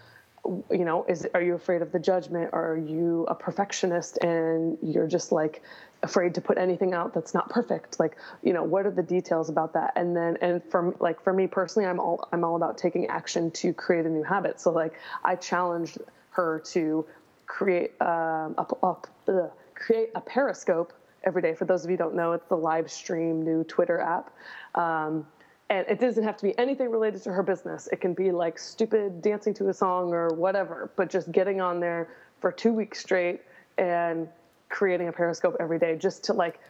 [0.71, 2.51] you know, is are you afraid of the judgment?
[2.53, 5.63] Or are you a perfectionist and you're just like
[6.03, 7.99] afraid to put anything out that's not perfect?
[7.99, 9.95] Like, you know, what are the details about that?
[9.97, 13.51] And then, and for like for me personally, I'm all I'm all about taking action
[13.53, 14.61] to create a new habit.
[14.61, 15.99] So like, I challenged
[16.31, 17.05] her to
[17.47, 20.93] create um, a, a create a Periscope
[21.25, 21.55] every day.
[21.55, 24.33] For those of you don't know, it's the live stream new Twitter app.
[24.75, 25.27] Um,
[25.71, 27.89] and it doesn't have to be anything related to her business.
[27.93, 31.79] It can be like stupid dancing to a song or whatever, but just getting on
[31.81, 32.09] there
[32.41, 33.43] for two weeks straight
[33.77, 34.29] and
[34.71, 36.61] creating a Periscope every day just to like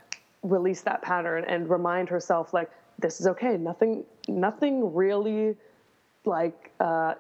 [0.43, 3.57] release that pattern and remind herself like this is okay.
[3.57, 5.57] Nothing, nothing really
[6.25, 7.15] like uh,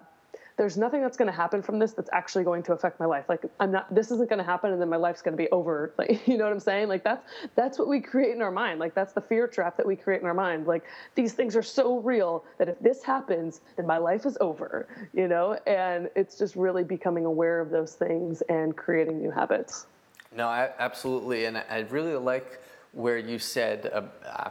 [0.59, 3.27] there's nothing that's going to happen from this that's actually going to affect my life.
[3.29, 5.49] Like I'm not, this isn't going to happen, and then my life's going to be
[5.51, 5.94] over.
[5.99, 6.88] Like you know what I'm saying?
[6.88, 8.79] Like that's that's what we create in our mind.
[8.79, 10.66] Like that's the fear trap that we create in our mind.
[10.66, 14.87] Like these things are so real that if this happens, then my life is over.
[15.12, 19.87] You know, and it's just really becoming aware of those things and creating new habits.
[20.35, 22.61] No, I, absolutely, and I really like
[22.92, 23.90] where you said.
[23.92, 24.51] Uh, uh,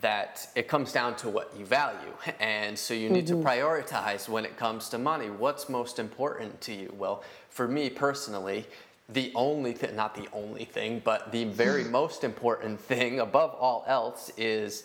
[0.00, 2.12] that it comes down to what you value.
[2.40, 3.42] And so you need mm-hmm.
[3.42, 5.30] to prioritize when it comes to money.
[5.30, 6.94] What's most important to you?
[6.98, 8.66] Well, for me personally,
[9.08, 13.84] the only thing, not the only thing, but the very most important thing above all
[13.86, 14.84] else is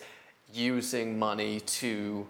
[0.52, 2.26] using money to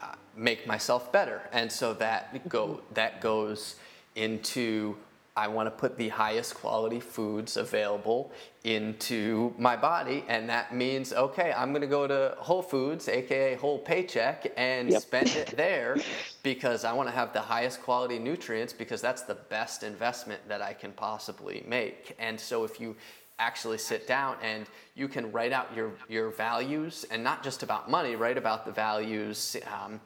[0.00, 1.42] uh, make myself better.
[1.52, 2.94] And so that go mm-hmm.
[2.94, 3.76] that goes
[4.14, 4.96] into
[5.36, 8.32] I want to put the highest quality foods available
[8.64, 10.24] into my body.
[10.28, 14.90] And that means, okay, I'm going to go to Whole Foods, AKA Whole Paycheck, and
[14.90, 15.02] yep.
[15.02, 15.98] spend it there
[16.42, 20.62] because I want to have the highest quality nutrients because that's the best investment that
[20.62, 22.16] I can possibly make.
[22.18, 22.96] And so if you
[23.38, 27.90] actually sit down and you can write out your, your values and not just about
[27.90, 29.54] money, write about the values.
[29.70, 30.00] Um,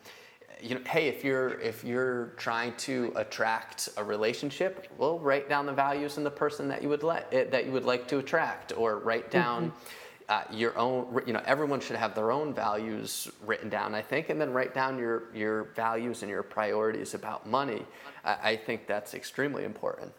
[0.63, 5.67] you know, hey, if you're if you're trying to attract a relationship, well, write down
[5.67, 8.19] the values in the person that you would let eh, that you would like to
[8.19, 9.67] attract, or write down.
[9.67, 9.85] Mm-hmm.
[10.29, 14.29] Uh, your own, you know, everyone should have their own values written down, I think,
[14.29, 17.85] and then write down your, your values and your priorities about money.
[18.25, 20.13] I, I think that's extremely important.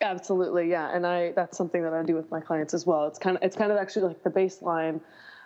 [0.00, 3.06] Absolutely, yeah, and I that's something that I do with my clients as well.
[3.06, 5.00] It's kind of it's kind of actually like the baseline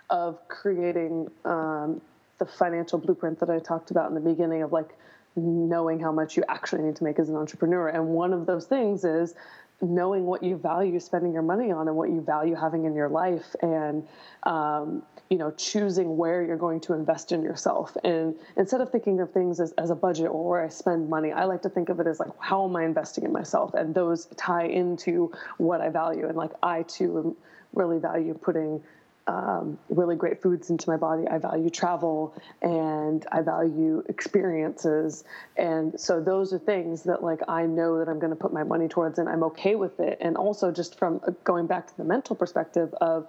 [0.09, 2.01] of creating um,
[2.43, 4.97] the financial blueprint that I talked about in the beginning of like
[5.37, 7.89] knowing how much you actually need to make as an entrepreneur.
[7.89, 9.35] And one of those things is
[9.81, 13.09] knowing what you value spending your money on and what you value having in your
[13.09, 14.07] life and
[14.45, 17.97] um, you know choosing where you're going to invest in yourself.
[18.05, 21.33] And instead of thinking of things as, as a budget or where i spend money
[21.33, 23.75] i like to think of it as like how am i investing in myself?
[23.75, 26.27] And those tie into what i value.
[26.29, 27.37] And like i too
[27.73, 28.83] really value putting
[29.27, 31.27] um, really great foods into my body.
[31.29, 35.25] I value travel and I value experiences.
[35.57, 38.65] And so those are things that like I know that I'm going to put my
[38.65, 40.19] money towards and I'm okay with it.
[40.21, 43.29] And also just from uh, going back to the mental perspective of,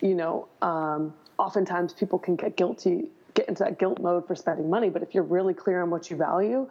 [0.00, 4.70] you know, um, oftentimes people can get guilty, get into that guilt mode for spending
[4.70, 4.88] money.
[4.88, 6.68] But if you're really clear on what you value,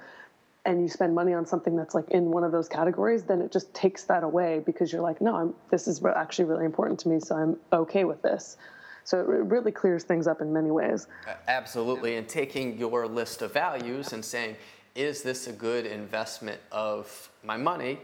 [0.66, 3.52] and you spend money on something that's like in one of those categories, then it
[3.52, 7.10] just takes that away because you're like, no, I'm, this is actually really important to
[7.10, 8.58] me, so I'm okay with this.
[9.04, 11.08] So it really clears things up in many ways.
[11.48, 14.56] Absolutely, and taking your list of values and saying,
[14.96, 18.00] is this a good investment of my money?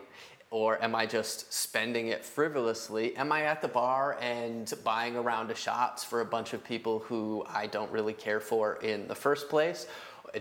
[0.52, 3.16] Or am I just spending it frivolously?
[3.16, 6.62] Am I at the bar and buying a round of shots for a bunch of
[6.62, 9.88] people who I don't really care for in the first place?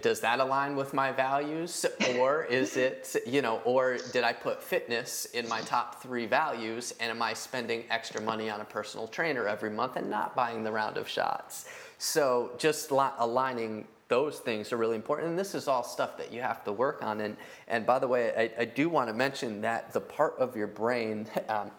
[0.03, 1.84] Does that align with my values?
[2.16, 6.95] Or is it you know or did i put fitness in my top three values?
[7.01, 10.62] And am i spending extra money on a personal trainer every month and not buying
[10.62, 11.68] the round of shots?
[11.99, 15.28] So just aligning those things are really important.
[15.28, 17.20] And this is all stuff that you have to work on.
[17.20, 17.36] And
[17.68, 20.68] and by the way i, I do want to mention that the part of your
[20.68, 21.70] brain um,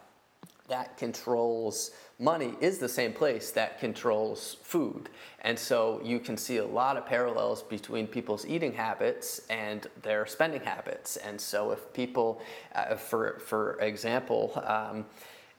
[0.68, 1.90] that controls
[2.22, 5.08] money is the same place that controls food.
[5.40, 10.24] And so you can see a lot of parallels between people's eating habits and their
[10.26, 11.16] spending habits.
[11.16, 12.40] And so if people,
[12.76, 15.04] uh, for, for example, um,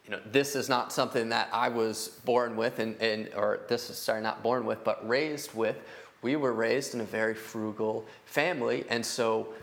[0.06, 3.90] you know, this is not something that I was born with, and, and or this
[3.90, 5.78] is sorry, not born with, but raised with.
[6.22, 9.54] We were raised in a very frugal family, and so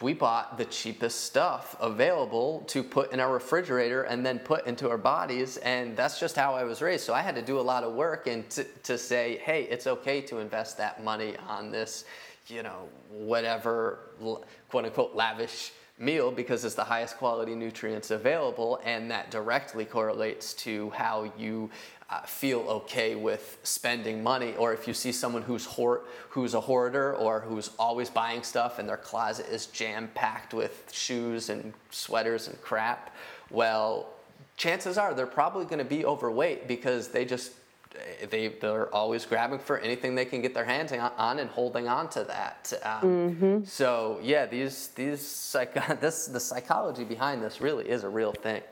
[0.00, 4.88] we bought the cheapest stuff available to put in our refrigerator and then put into
[4.90, 7.04] our bodies and that's just how i was raised.
[7.04, 9.86] So i had to do a lot of work and to, to say hey it's
[9.86, 12.04] okay to invest that money on this
[12.48, 14.10] you know whatever
[14.68, 20.52] quote unquote lavish meal because it's the highest quality nutrients available and that directly correlates
[20.52, 21.70] to how you
[22.10, 26.60] uh, feel okay with spending money or if you see someone who's hoard, who's a
[26.60, 31.72] hoarder or who's always buying stuff and their closet is jam packed with shoes and
[31.90, 33.14] sweaters and crap
[33.50, 34.08] well
[34.56, 37.52] chances are they're probably going to be overweight because they just
[38.30, 42.08] they they're always grabbing for anything they can get their hands on and holding on
[42.10, 42.72] to that.
[42.82, 43.64] Um, mm-hmm.
[43.64, 48.62] So yeah, these these psych- this the psychology behind this really is a real thing.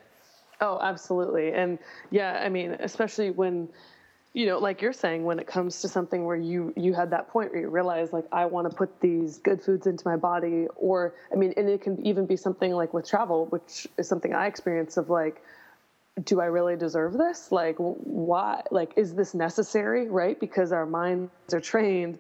[0.63, 1.79] Oh, absolutely, and
[2.11, 3.69] yeah, I mean, especially when
[4.33, 7.29] you know like you're saying when it comes to something where you you had that
[7.29, 10.67] point where you realize like i want to put these good foods into my body
[10.77, 14.33] or i mean and it can even be something like with travel which is something
[14.33, 15.43] i experience of like
[16.25, 17.51] do I really deserve this?
[17.51, 18.63] Like, why?
[18.71, 20.09] Like, is this necessary?
[20.09, 20.39] Right?
[20.39, 22.19] Because our minds are trained,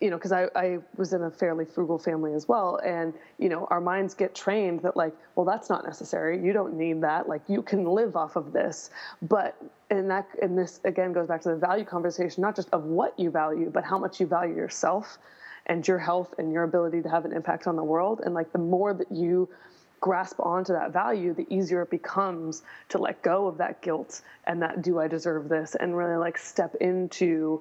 [0.00, 2.80] you know, because I, I was in a fairly frugal family as well.
[2.84, 6.42] And, you know, our minds get trained that, like, well, that's not necessary.
[6.42, 7.28] You don't need that.
[7.28, 8.90] Like, you can live off of this.
[9.20, 9.56] But,
[9.90, 13.18] and that, and this again goes back to the value conversation, not just of what
[13.18, 15.18] you value, but how much you value yourself
[15.66, 18.22] and your health and your ability to have an impact on the world.
[18.24, 19.50] And, like, the more that you,
[20.00, 24.62] grasp onto that value, the easier it becomes to let go of that guilt and
[24.62, 27.60] that do I deserve this and really like step into,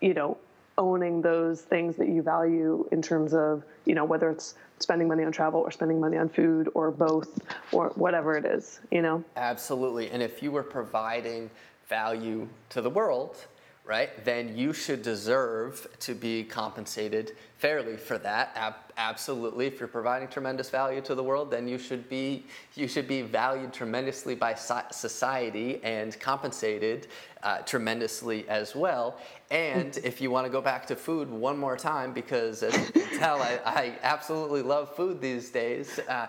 [0.00, 0.38] you know,
[0.78, 5.24] owning those things that you value in terms of, you know, whether it's spending money
[5.24, 7.40] on travel or spending money on food or both
[7.72, 9.22] or whatever it is, you know?
[9.36, 10.10] Absolutely.
[10.10, 11.50] And if you were providing
[11.88, 13.46] value to the world,
[13.84, 18.50] right, then you should deserve to be compensated fairly for that.
[18.56, 22.88] Ab- absolutely, if you're providing tremendous value to the world, then you should be you
[22.88, 27.08] should be valued tremendously by society and compensated
[27.42, 29.18] uh, tremendously as well.
[29.50, 33.02] And if you want to go back to food one more time, because as you
[33.02, 36.00] can tell, I, I absolutely love food these days.
[36.08, 36.26] Uh,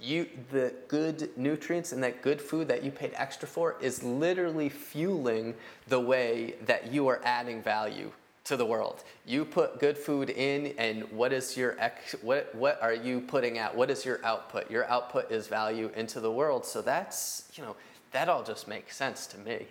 [0.00, 4.68] you the good nutrients and that good food that you paid extra for is literally
[4.68, 5.54] fueling
[5.88, 8.10] the way that you are adding value
[8.44, 9.02] to the world.
[9.24, 13.58] You put good food in and what is your ex, what what are you putting
[13.58, 13.74] out?
[13.74, 14.70] What is your output?
[14.70, 16.66] Your output is value into the world.
[16.66, 17.74] So that's, you know,
[18.12, 19.66] that all just makes sense to me.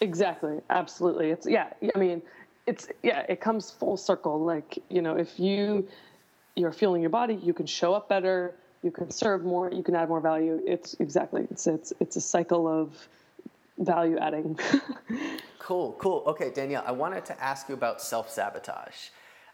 [0.00, 0.60] Exactly.
[0.70, 1.30] Absolutely.
[1.30, 2.22] It's yeah, I mean,
[2.66, 5.86] it's yeah, it comes full circle like, you know, if you
[6.56, 9.94] you're fueling your body, you can show up better, you can serve more, you can
[9.94, 10.60] add more value.
[10.66, 13.08] It's exactly it's it's it's a cycle of
[13.78, 14.58] value adding.
[15.58, 16.22] cool, cool.
[16.26, 19.08] Okay, Danielle, I wanted to ask you about self sabotage.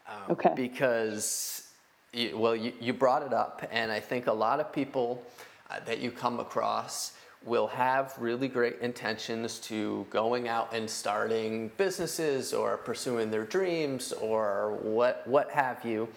[0.08, 0.52] Um, okay.
[0.54, 1.68] Because,
[2.12, 5.22] you, well, you, you brought it up, and I think a lot of people
[5.68, 7.12] uh, that you come across
[7.44, 14.12] will have really great intentions to going out and starting businesses or pursuing their dreams
[14.12, 16.08] or what what have you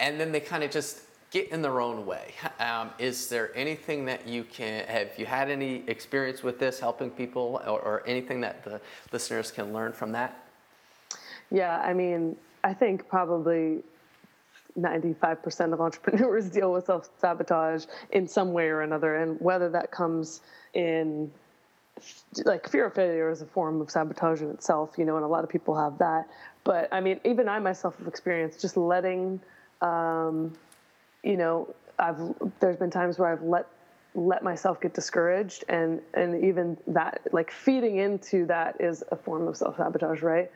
[0.00, 2.34] and then they kind of just get in their own way.
[2.58, 7.10] Um, is there anything that you can, have you had any experience with this helping
[7.10, 8.80] people or, or anything that the
[9.12, 10.44] listeners can learn from that?
[11.50, 13.82] Yeah, I mean, I think probably
[14.78, 19.16] 95% of entrepreneurs deal with self sabotage in some way or another.
[19.16, 20.40] And whether that comes
[20.74, 21.30] in
[22.44, 25.28] like fear of failure is a form of sabotage in itself, you know, and a
[25.28, 26.28] lot of people have that.
[26.64, 29.40] But I mean, even I myself have experienced just letting,
[29.80, 30.52] um,
[31.22, 32.18] you know, I've
[32.60, 33.66] there's been times where I've let
[34.14, 39.48] let myself get discouraged, and and even that like feeding into that is a form
[39.48, 40.50] of self sabotage, right?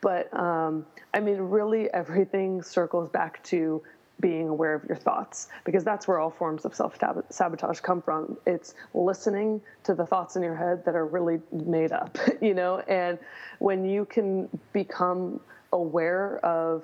[0.00, 3.82] But um, I mean, really, everything circles back to
[4.20, 6.98] being aware of your thoughts because that's where all forms of self
[7.30, 8.36] sabotage come from.
[8.46, 12.80] It's listening to the thoughts in your head that are really made up, you know,
[12.80, 13.18] and
[13.58, 15.40] when you can become
[15.72, 16.82] aware of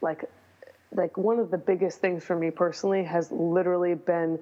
[0.00, 0.24] like
[0.92, 4.38] like one of the biggest things for me personally has literally been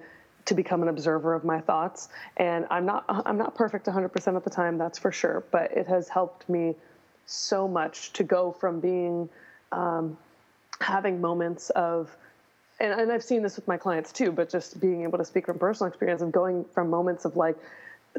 [0.47, 2.09] to become an observer of my thoughts.
[2.37, 5.87] And i'm not i'm not perfect 100% of the time that's for sure but it
[5.87, 6.75] has helped me
[7.27, 9.29] so much to go from being
[9.73, 10.17] um,
[10.81, 12.15] having moments of
[12.81, 15.47] and, and I've seen this with my clients too, but just being able to speak
[15.47, 17.57] from personal experience of going from moments of like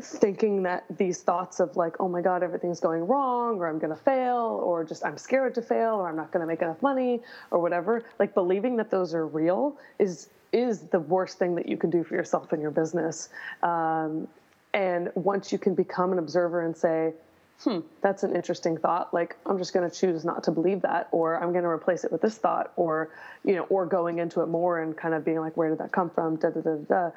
[0.02, 3.96] thinking that these thoughts of like, oh my God, everything's going wrong, or I'm going
[3.96, 6.82] to fail, or just I'm scared to fail, or I'm not going to make enough
[6.82, 7.22] money,
[7.52, 11.76] or whatever, like believing that those are real is is the worst thing that you
[11.76, 13.30] can do for yourself and your business.
[13.62, 14.28] Um,
[14.74, 17.14] and once you can become an observer and say,
[17.60, 19.14] hmm, that's an interesting thought.
[19.14, 22.04] Like, I'm just going to choose not to believe that, or I'm going to replace
[22.04, 23.10] it with this thought, or,
[23.44, 25.92] you know, or going into it more and kind of being like, where did that
[25.92, 26.36] come from?
[26.38, 27.10] Da, da, da, da,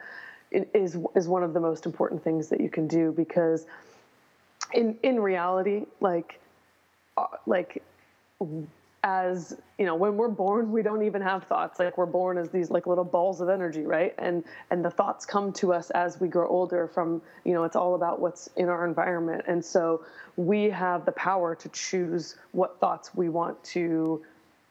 [0.50, 3.66] is, is one of the most important things that you can do because
[4.72, 6.40] in, in reality, like,
[7.16, 7.82] uh, like
[9.04, 11.78] as you know when we're born we don't even have thoughts.
[11.78, 14.14] Like we're born as these like little balls of energy right?
[14.18, 17.76] And and the thoughts come to us as we grow older from you know it's
[17.76, 19.44] all about what's in our environment.
[19.46, 20.04] And so
[20.36, 24.24] we have the power to choose what thoughts we want to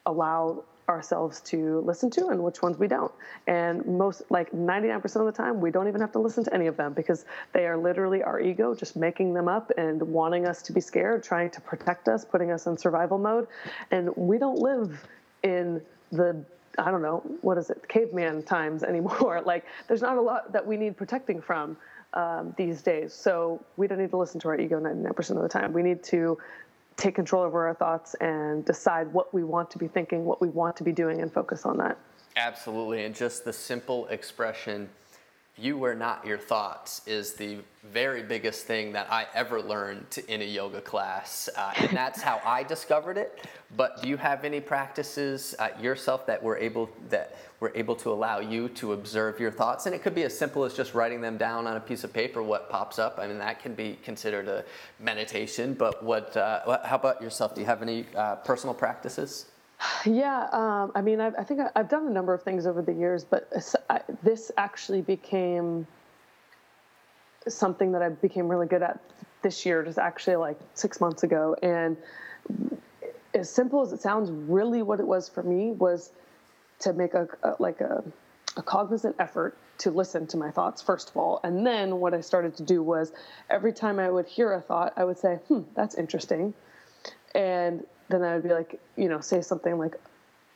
[0.06, 3.12] allow ourselves to listen to and which ones we don't.
[3.46, 6.68] And most, like 99% of the time, we don't even have to listen to any
[6.68, 10.62] of them because they are literally our ego just making them up and wanting us
[10.64, 13.48] to be scared, trying to protect us, putting us in survival mode.
[13.92, 15.06] And we don't live
[15.44, 15.82] in
[16.12, 16.44] the
[16.80, 19.42] I don't know, what is it, caveman times anymore.
[19.46, 21.76] like, there's not a lot that we need protecting from
[22.14, 23.14] um, these days.
[23.14, 25.74] So we don't need to listen to our ego 99% of the time.
[25.74, 26.38] We need to
[26.98, 30.50] take control over our thoughts and decide what we want to be thinking, what we
[30.50, 31.98] want to be doing, and focus on that.
[32.36, 33.06] Absolutely.
[33.06, 34.89] And just the simple expression,
[35.58, 37.58] you are not your thoughts, is the
[37.91, 41.49] very biggest thing that I ever learned in a yoga class.
[41.55, 43.47] Uh, and that's how I discovered it.
[43.76, 48.12] But do you have any practices uh, yourself that were able that were able to
[48.12, 49.88] allow you to observe your thoughts?
[49.88, 52.14] And it could be as simple as just writing them down on a piece of
[52.14, 52.43] paper.
[52.43, 53.18] What pops up?
[53.18, 54.64] I mean, that can be considered a
[54.99, 55.74] meditation.
[55.74, 56.38] But what?
[56.38, 57.55] Uh, how about yourself?
[57.55, 59.47] Do you have any uh, personal practices?
[60.06, 62.94] Yeah, um, I mean, I've, i think I've done a number of things over the
[62.94, 63.50] years, but
[64.24, 65.86] this actually became
[67.48, 69.00] something that I became really good at
[69.42, 71.56] this year, just actually like six months ago.
[71.62, 71.98] And
[73.34, 76.12] as simple as it sounds, really what it was for me was
[76.80, 78.04] to make a, a like a,
[78.56, 82.22] a cognizant effort to listen to my thoughts first of all and then what i
[82.22, 83.12] started to do was
[83.50, 86.54] every time i would hear a thought i would say hmm that's interesting
[87.36, 89.95] and then i would be like you know say something like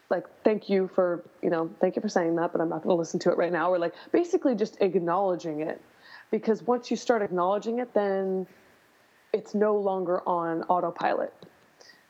[0.10, 2.93] like thank you for you know thank you for saying that but i'm not going
[2.93, 5.82] to listen to it right now or like basically just acknowledging it
[6.32, 8.47] because once you start acknowledging it, then
[9.34, 11.34] it's no longer on autopilot.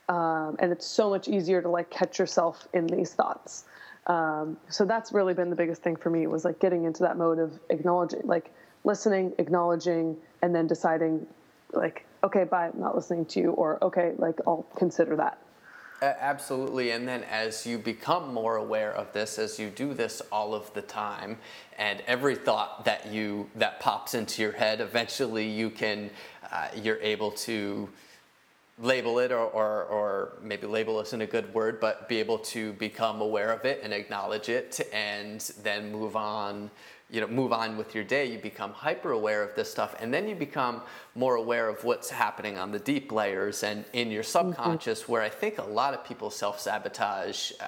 [0.07, 3.65] Um, and it's so much easier to like catch yourself in these thoughts.
[4.07, 7.17] Um, so that's really been the biggest thing for me was like getting into that
[7.17, 8.51] mode of acknowledging, like
[8.83, 11.25] listening, acknowledging, and then deciding,
[11.73, 15.39] like, okay, bye, I'm not listening to you, or okay, like I'll consider that.
[16.01, 16.91] Absolutely.
[16.91, 20.74] And then as you become more aware of this, as you do this all of
[20.74, 21.38] the time,
[21.78, 26.09] and every thought that you that pops into your head, eventually you can
[26.51, 27.88] uh, you're able to
[28.80, 32.74] label it or, or, or maybe label isn't a good word, but be able to
[32.74, 36.72] become aware of it and acknowledge it and then move on
[37.12, 40.14] you know move on with your day you become hyper aware of this stuff and
[40.14, 40.82] then you become
[41.14, 44.51] more aware of what's happening on the deep layers and in your mm-hmm.
[44.53, 45.12] subconscious mm-hmm.
[45.12, 47.68] where i think a lot of people self-sabotage uh,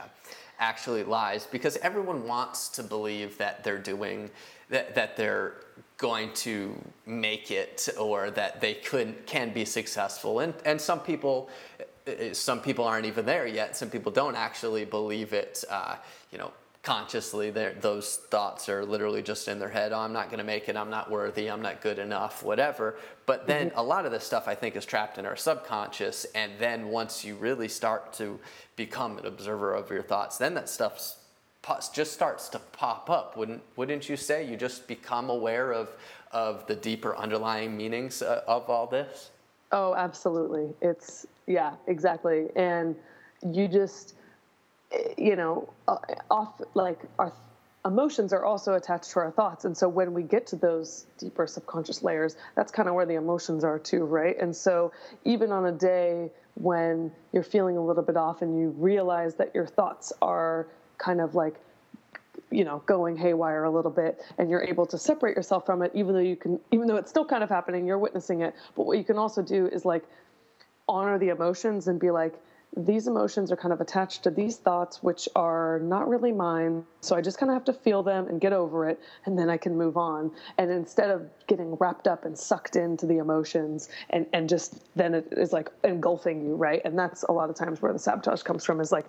[0.60, 4.30] actually lies because everyone wants to believe that they're doing
[4.70, 5.56] that, that they're
[5.98, 6.74] going to
[7.06, 11.50] make it or that they could can be successful and and some people
[12.08, 15.96] uh, some people aren't even there yet some people don't actually believe it uh,
[16.32, 16.52] you know
[16.84, 20.68] consciously those thoughts are literally just in their head oh i'm not going to make
[20.68, 22.96] it i'm not worthy i'm not good enough whatever.
[23.26, 23.80] But then mm-hmm.
[23.80, 27.24] a lot of this stuff i think is trapped in our subconscious and then once
[27.24, 28.38] you really start to
[28.76, 31.16] become an observer of your thoughts then that stuff
[31.94, 34.46] just starts to pop up wouldn't wouldn't you say?
[34.46, 35.90] You just become aware of
[36.32, 39.32] of the deeper underlying meanings uh, of all this?
[39.72, 40.74] Oh absolutely.
[40.82, 42.48] It's yeah exactly.
[42.56, 42.96] And
[43.52, 44.16] you just
[45.18, 45.98] you know, uh,
[46.30, 47.34] off like our
[47.86, 49.66] emotions are also attached to our thoughts.
[49.66, 53.16] And so when we get to those deeper subconscious layers, that's kind of where the
[53.16, 54.40] emotions are too, right?
[54.40, 54.92] And so
[55.26, 59.54] even on a day when you're feeling a little bit off and you realize that
[59.54, 60.68] your thoughts are
[60.98, 61.56] kind of like
[62.52, 65.92] you know going haywire a little bit and you're able to separate yourself from it
[65.96, 68.86] even though you can even though it's still kind of happening you're witnessing it but
[68.86, 70.04] what you can also do is like
[70.88, 72.40] honor the emotions and be like
[72.76, 76.84] these emotions are kind of attached to these thoughts, which are not really mine.
[77.02, 79.50] So I just kind of have to feel them and get over it, and then
[79.50, 80.32] I can move on.
[80.58, 85.14] And instead of getting wrapped up and sucked into the emotions, and, and just then
[85.14, 86.82] it is like engulfing you, right?
[86.84, 89.06] And that's a lot of times where the sabotage comes from is like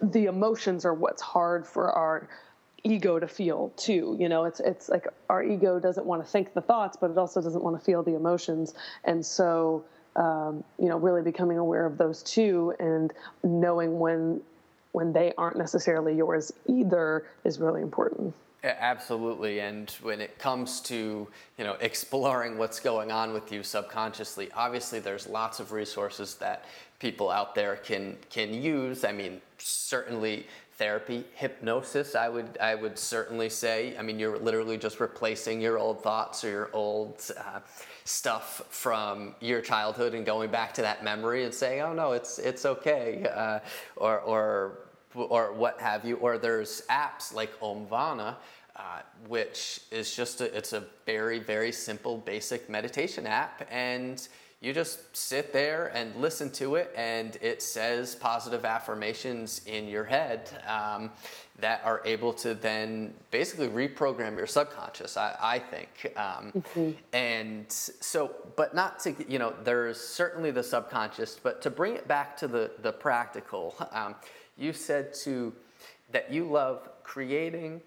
[0.00, 2.28] the emotions are what's hard for our
[2.86, 6.52] ego to feel too you know it's it's like our ego doesn't want to think
[6.52, 9.82] the thoughts but it also doesn't want to feel the emotions and so
[10.16, 13.12] um, you know, really becoming aware of those two and
[13.42, 14.40] knowing when
[14.92, 18.32] when they aren't necessarily yours either is really important.
[18.62, 24.50] Absolutely, and when it comes to you know exploring what's going on with you subconsciously,
[24.54, 26.64] obviously there's lots of resources that
[26.98, 29.04] people out there can can use.
[29.04, 30.46] I mean, certainly
[30.76, 32.14] therapy, hypnosis.
[32.14, 33.96] I would I would certainly say.
[33.98, 37.30] I mean, you're literally just replacing your old thoughts or your old.
[37.36, 37.60] Uh,
[38.04, 42.38] stuff from your childhood and going back to that memory and saying, "Oh no, it's
[42.38, 43.60] it's okay," uh,
[43.96, 44.78] or or
[45.14, 46.16] or what have you.
[46.16, 48.36] Or there's apps like Omvana.
[48.76, 54.26] Uh, which is just a, it's a very very simple basic meditation app and
[54.64, 60.04] you just sit there and listen to it and it says positive affirmations in your
[60.04, 61.10] head um,
[61.60, 66.90] that are able to then basically reprogram your subconscious i, I think um, mm-hmm.
[67.12, 72.08] and so but not to you know there's certainly the subconscious but to bring it
[72.08, 74.14] back to the the practical um,
[74.56, 75.52] you said to
[76.10, 77.82] that you love creating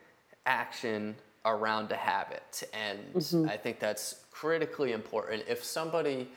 [0.45, 1.15] action
[1.45, 3.49] around a habit and mm-hmm.
[3.49, 6.27] i think that's critically important if somebody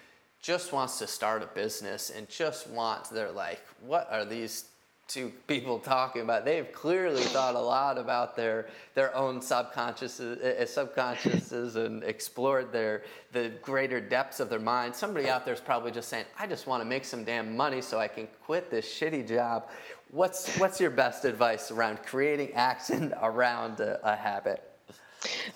[0.43, 4.70] just wants to start a business and just wants they're like what are these
[5.11, 6.45] two people talking about.
[6.45, 13.03] They've clearly thought a lot about their their own subconsciouses, uh, subconsciouses, and explored their
[13.32, 14.95] the greater depths of their mind.
[14.95, 17.82] Somebody out there is probably just saying, "I just want to make some damn money
[17.82, 19.68] so I can quit this shitty job."
[20.12, 24.62] What's what's your best advice around creating action around a, a habit?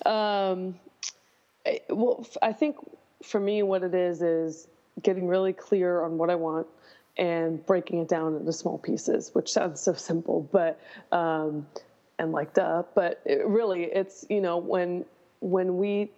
[0.05, 0.75] Um,
[1.89, 2.75] well, I think
[3.23, 4.67] for me, what it is is
[5.01, 6.67] getting really clear on what I want
[7.17, 10.79] and breaking it down into small pieces, which sounds so simple, but
[11.11, 11.65] um,
[12.19, 15.05] and like duh, but it really it's you know when
[15.39, 16.09] when we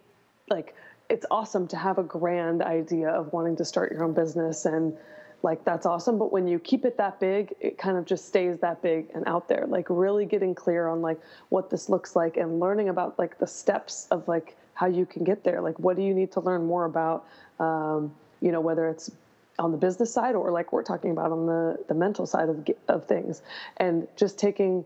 [0.48, 0.74] like
[1.08, 4.96] it's awesome to have a grand idea of wanting to start your own business and
[5.42, 8.58] like that's awesome but when you keep it that big it kind of just stays
[8.58, 11.18] that big and out there like really getting clear on like
[11.48, 15.22] what this looks like and learning about like the steps of like how you can
[15.22, 17.24] get there like what do you need to learn more about
[17.60, 19.10] um, you know whether it's
[19.58, 22.66] on the business side or like we're talking about on the, the mental side of,
[22.86, 23.42] of things.
[23.78, 24.84] And just taking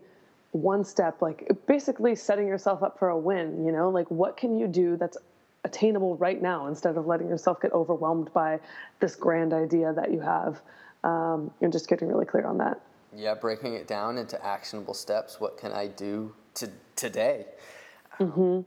[0.53, 4.59] one step like basically setting yourself up for a win you know like what can
[4.59, 5.17] you do that's
[5.65, 8.61] attainable right now instead of letting yourself get overwhelmed by
[9.01, 10.61] this grand idea that you have?
[11.05, 12.81] Um, and just getting really clear on that.
[13.15, 15.41] Yeah breaking it down into actionable steps.
[15.41, 17.47] What can i do to today?
[18.21, 18.61] Mm-hmm.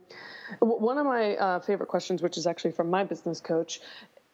[0.60, 3.80] one of my uh, favorite questions which is actually from my business coach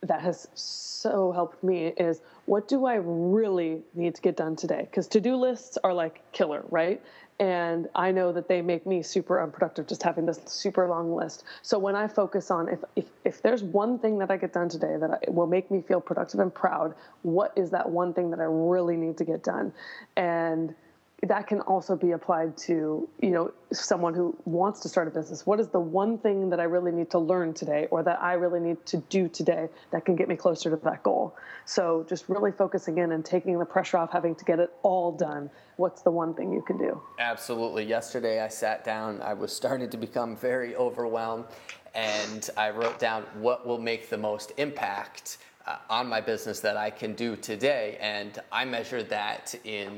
[0.04, 4.88] that has so helped me is what do I really need to get done today?
[4.90, 7.02] Because to do lists are like killer, right?
[7.40, 11.44] And I know that they make me super unproductive just having this super long list.
[11.64, 14.70] So when I focus on if, if, if there's one thing that I get done
[14.70, 16.94] today that I, will make me feel productive and proud,
[17.24, 19.74] what is that one thing that I really need to get done?
[20.16, 20.76] And
[21.24, 25.46] that can also be applied to you know someone who wants to start a business.
[25.46, 28.34] What is the one thing that i really need to learn today or that i
[28.34, 31.36] really need to do today that can get me closer to that goal?
[31.66, 35.12] So just really focusing in and taking the pressure off having to get it all
[35.12, 35.50] done.
[35.78, 37.00] What's the one thing you can do?
[37.20, 37.86] Absolutely.
[37.86, 39.22] Yesterday i sat down.
[39.22, 41.46] I was starting to become very overwhelmed
[41.94, 46.76] and i wrote down what will make the most impact uh, on my business that
[46.76, 49.96] I can do today, and I measured that in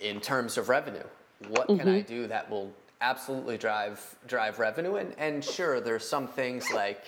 [0.00, 1.06] in terms of revenue.
[1.48, 4.96] what can I do that will absolutely drive drive revenue?
[4.96, 7.00] And and sure, there's some things like.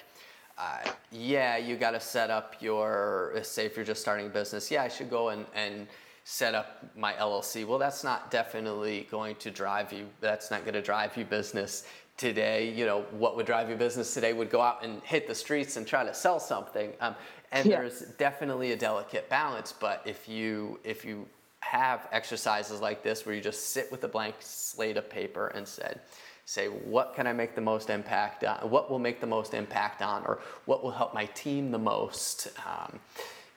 [0.61, 4.73] Uh, yeah, you got to set up your, say if you're just starting a business,
[4.73, 5.87] yeah, I should go and, and
[6.25, 7.65] set up my LLC.
[7.65, 11.85] Well, that's not definitely going to drive you, that's not going to drive you business
[12.17, 12.73] today.
[12.73, 15.77] You know, what would drive you business today would go out and hit the streets
[15.77, 16.93] and try to sell something.
[17.01, 17.15] Um,
[17.53, 17.77] and Yeah.
[17.79, 21.25] there's definitely a delicate balance, but if you, if you
[21.61, 25.67] have exercises like this where you just sit with a blank slate of paper and
[25.67, 26.01] said,
[26.45, 28.71] say, what can I make the most impact on?
[28.71, 30.25] What will make the most impact on?
[30.25, 33.01] Or what will help my team the most, um,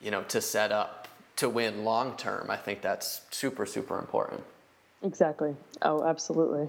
[0.01, 2.49] you know, to set up to win long term?
[2.49, 4.43] I think that's super, super important.
[5.03, 5.55] Exactly.
[5.81, 6.67] Oh, absolutely.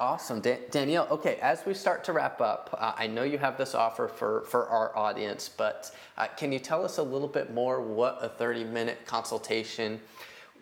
[0.00, 1.08] Awesome, Dan- Danielle.
[1.10, 4.42] Okay, as we start to wrap up, uh, I know you have this offer for,
[4.42, 8.28] for our audience, but uh, can you tell us a little bit more what a
[8.28, 10.00] 30 minute consultation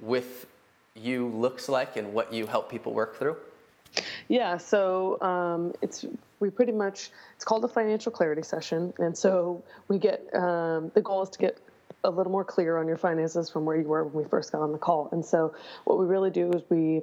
[0.00, 0.46] with
[0.94, 3.36] you looks like and what you help people work through?
[4.28, 6.04] Yeah, so um, it's
[6.40, 11.00] we pretty much it's called a financial clarity session, and so we get um, the
[11.02, 11.58] goal is to get
[12.04, 14.60] a little more clear on your finances from where you were when we first got
[14.60, 15.08] on the call.
[15.12, 17.02] And so what we really do is we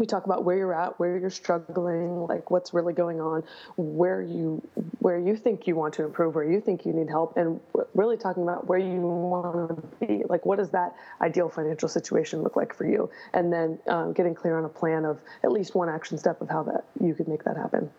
[0.00, 3.44] we talk about where you're at, where you're struggling, like what's really going on,
[3.76, 4.66] where you
[4.98, 7.60] where you think you want to improve, where you think you need help, and
[7.94, 10.24] really talking about where you want to be.
[10.28, 13.10] Like, what does that ideal financial situation look like for you?
[13.34, 16.48] And then um, getting clear on a plan of at least one action step of
[16.48, 17.90] how that you could make that happen.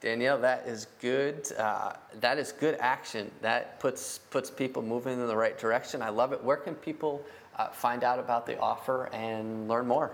[0.00, 1.50] Danielle, that is good.
[1.58, 3.30] Uh, that is good action.
[3.42, 6.02] That puts puts people moving in the right direction.
[6.02, 6.42] I love it.
[6.44, 7.24] Where can people
[7.56, 10.12] uh, find out about the offer and learn more?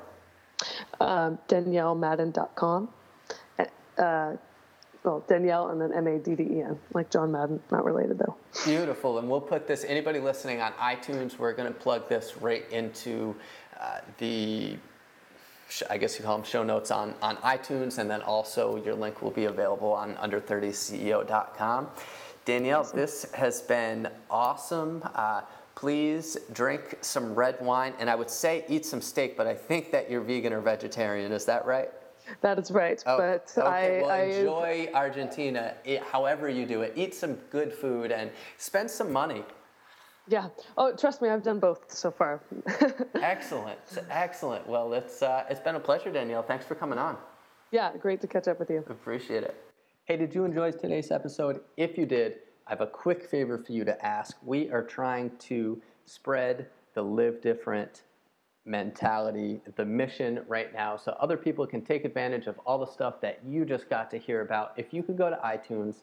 [1.00, 2.88] Um, DanielleMadden.com.
[3.98, 4.36] Uh,
[5.04, 8.18] well, Danielle and then M A D D E N, like John Madden, not related
[8.18, 8.36] though.
[8.64, 9.18] Beautiful.
[9.18, 13.34] And we'll put this, anybody listening on iTunes, we're going to plug this right into
[13.80, 14.76] uh, the,
[15.90, 17.98] I guess you call them show notes on, on iTunes.
[17.98, 21.88] And then also your link will be available on under30ceo.com.
[22.44, 25.02] Danielle, this has been awesome.
[25.14, 25.42] Uh,
[25.74, 27.94] please drink some red wine.
[27.98, 31.32] And I would say eat some steak, but I think that you're vegan or vegetarian.
[31.32, 31.90] Is that right?
[32.40, 33.02] That is right.
[33.06, 33.98] Oh, but okay.
[33.98, 35.74] I, well, I enjoy Argentina,
[36.10, 36.92] however you do it.
[36.96, 39.44] Eat some good food and spend some money.
[40.28, 40.48] yeah.
[40.78, 42.40] Oh, trust me, I've done both so far.
[43.20, 44.66] Excellent, excellent.
[44.68, 46.42] Well, it's uh, it's been a pleasure, Danielle.
[46.44, 47.16] Thanks for coming on.
[47.72, 48.84] yeah, great to catch up with you.
[48.88, 49.56] Appreciate it.
[50.04, 51.60] Hey, did you enjoy today's episode?
[51.76, 52.36] If you did,
[52.72, 54.38] I have a quick favor for you to ask.
[54.42, 58.04] We are trying to spread the live different
[58.64, 63.20] mentality, the mission right now, so other people can take advantage of all the stuff
[63.20, 64.72] that you just got to hear about.
[64.78, 65.96] If you could go to iTunes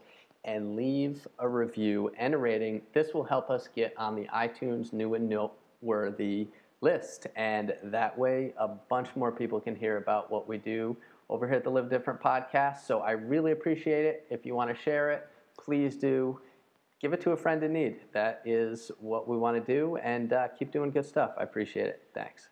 [0.46, 4.94] and leave a review and a rating, this will help us get on the iTunes
[4.94, 6.50] new and noteworthy
[6.82, 7.26] list.
[7.36, 10.96] And that way, a bunch more people can hear about what we do
[11.30, 12.86] over here at the Live Different podcast.
[12.86, 14.28] So I really appreciate it.
[14.30, 16.40] If you want to share it, please do.
[17.00, 18.02] Give it to a friend in need.
[18.14, 19.98] That is what we want to do.
[19.98, 21.32] And uh, keep doing good stuff.
[21.38, 22.10] I appreciate it.
[22.14, 22.50] Thanks.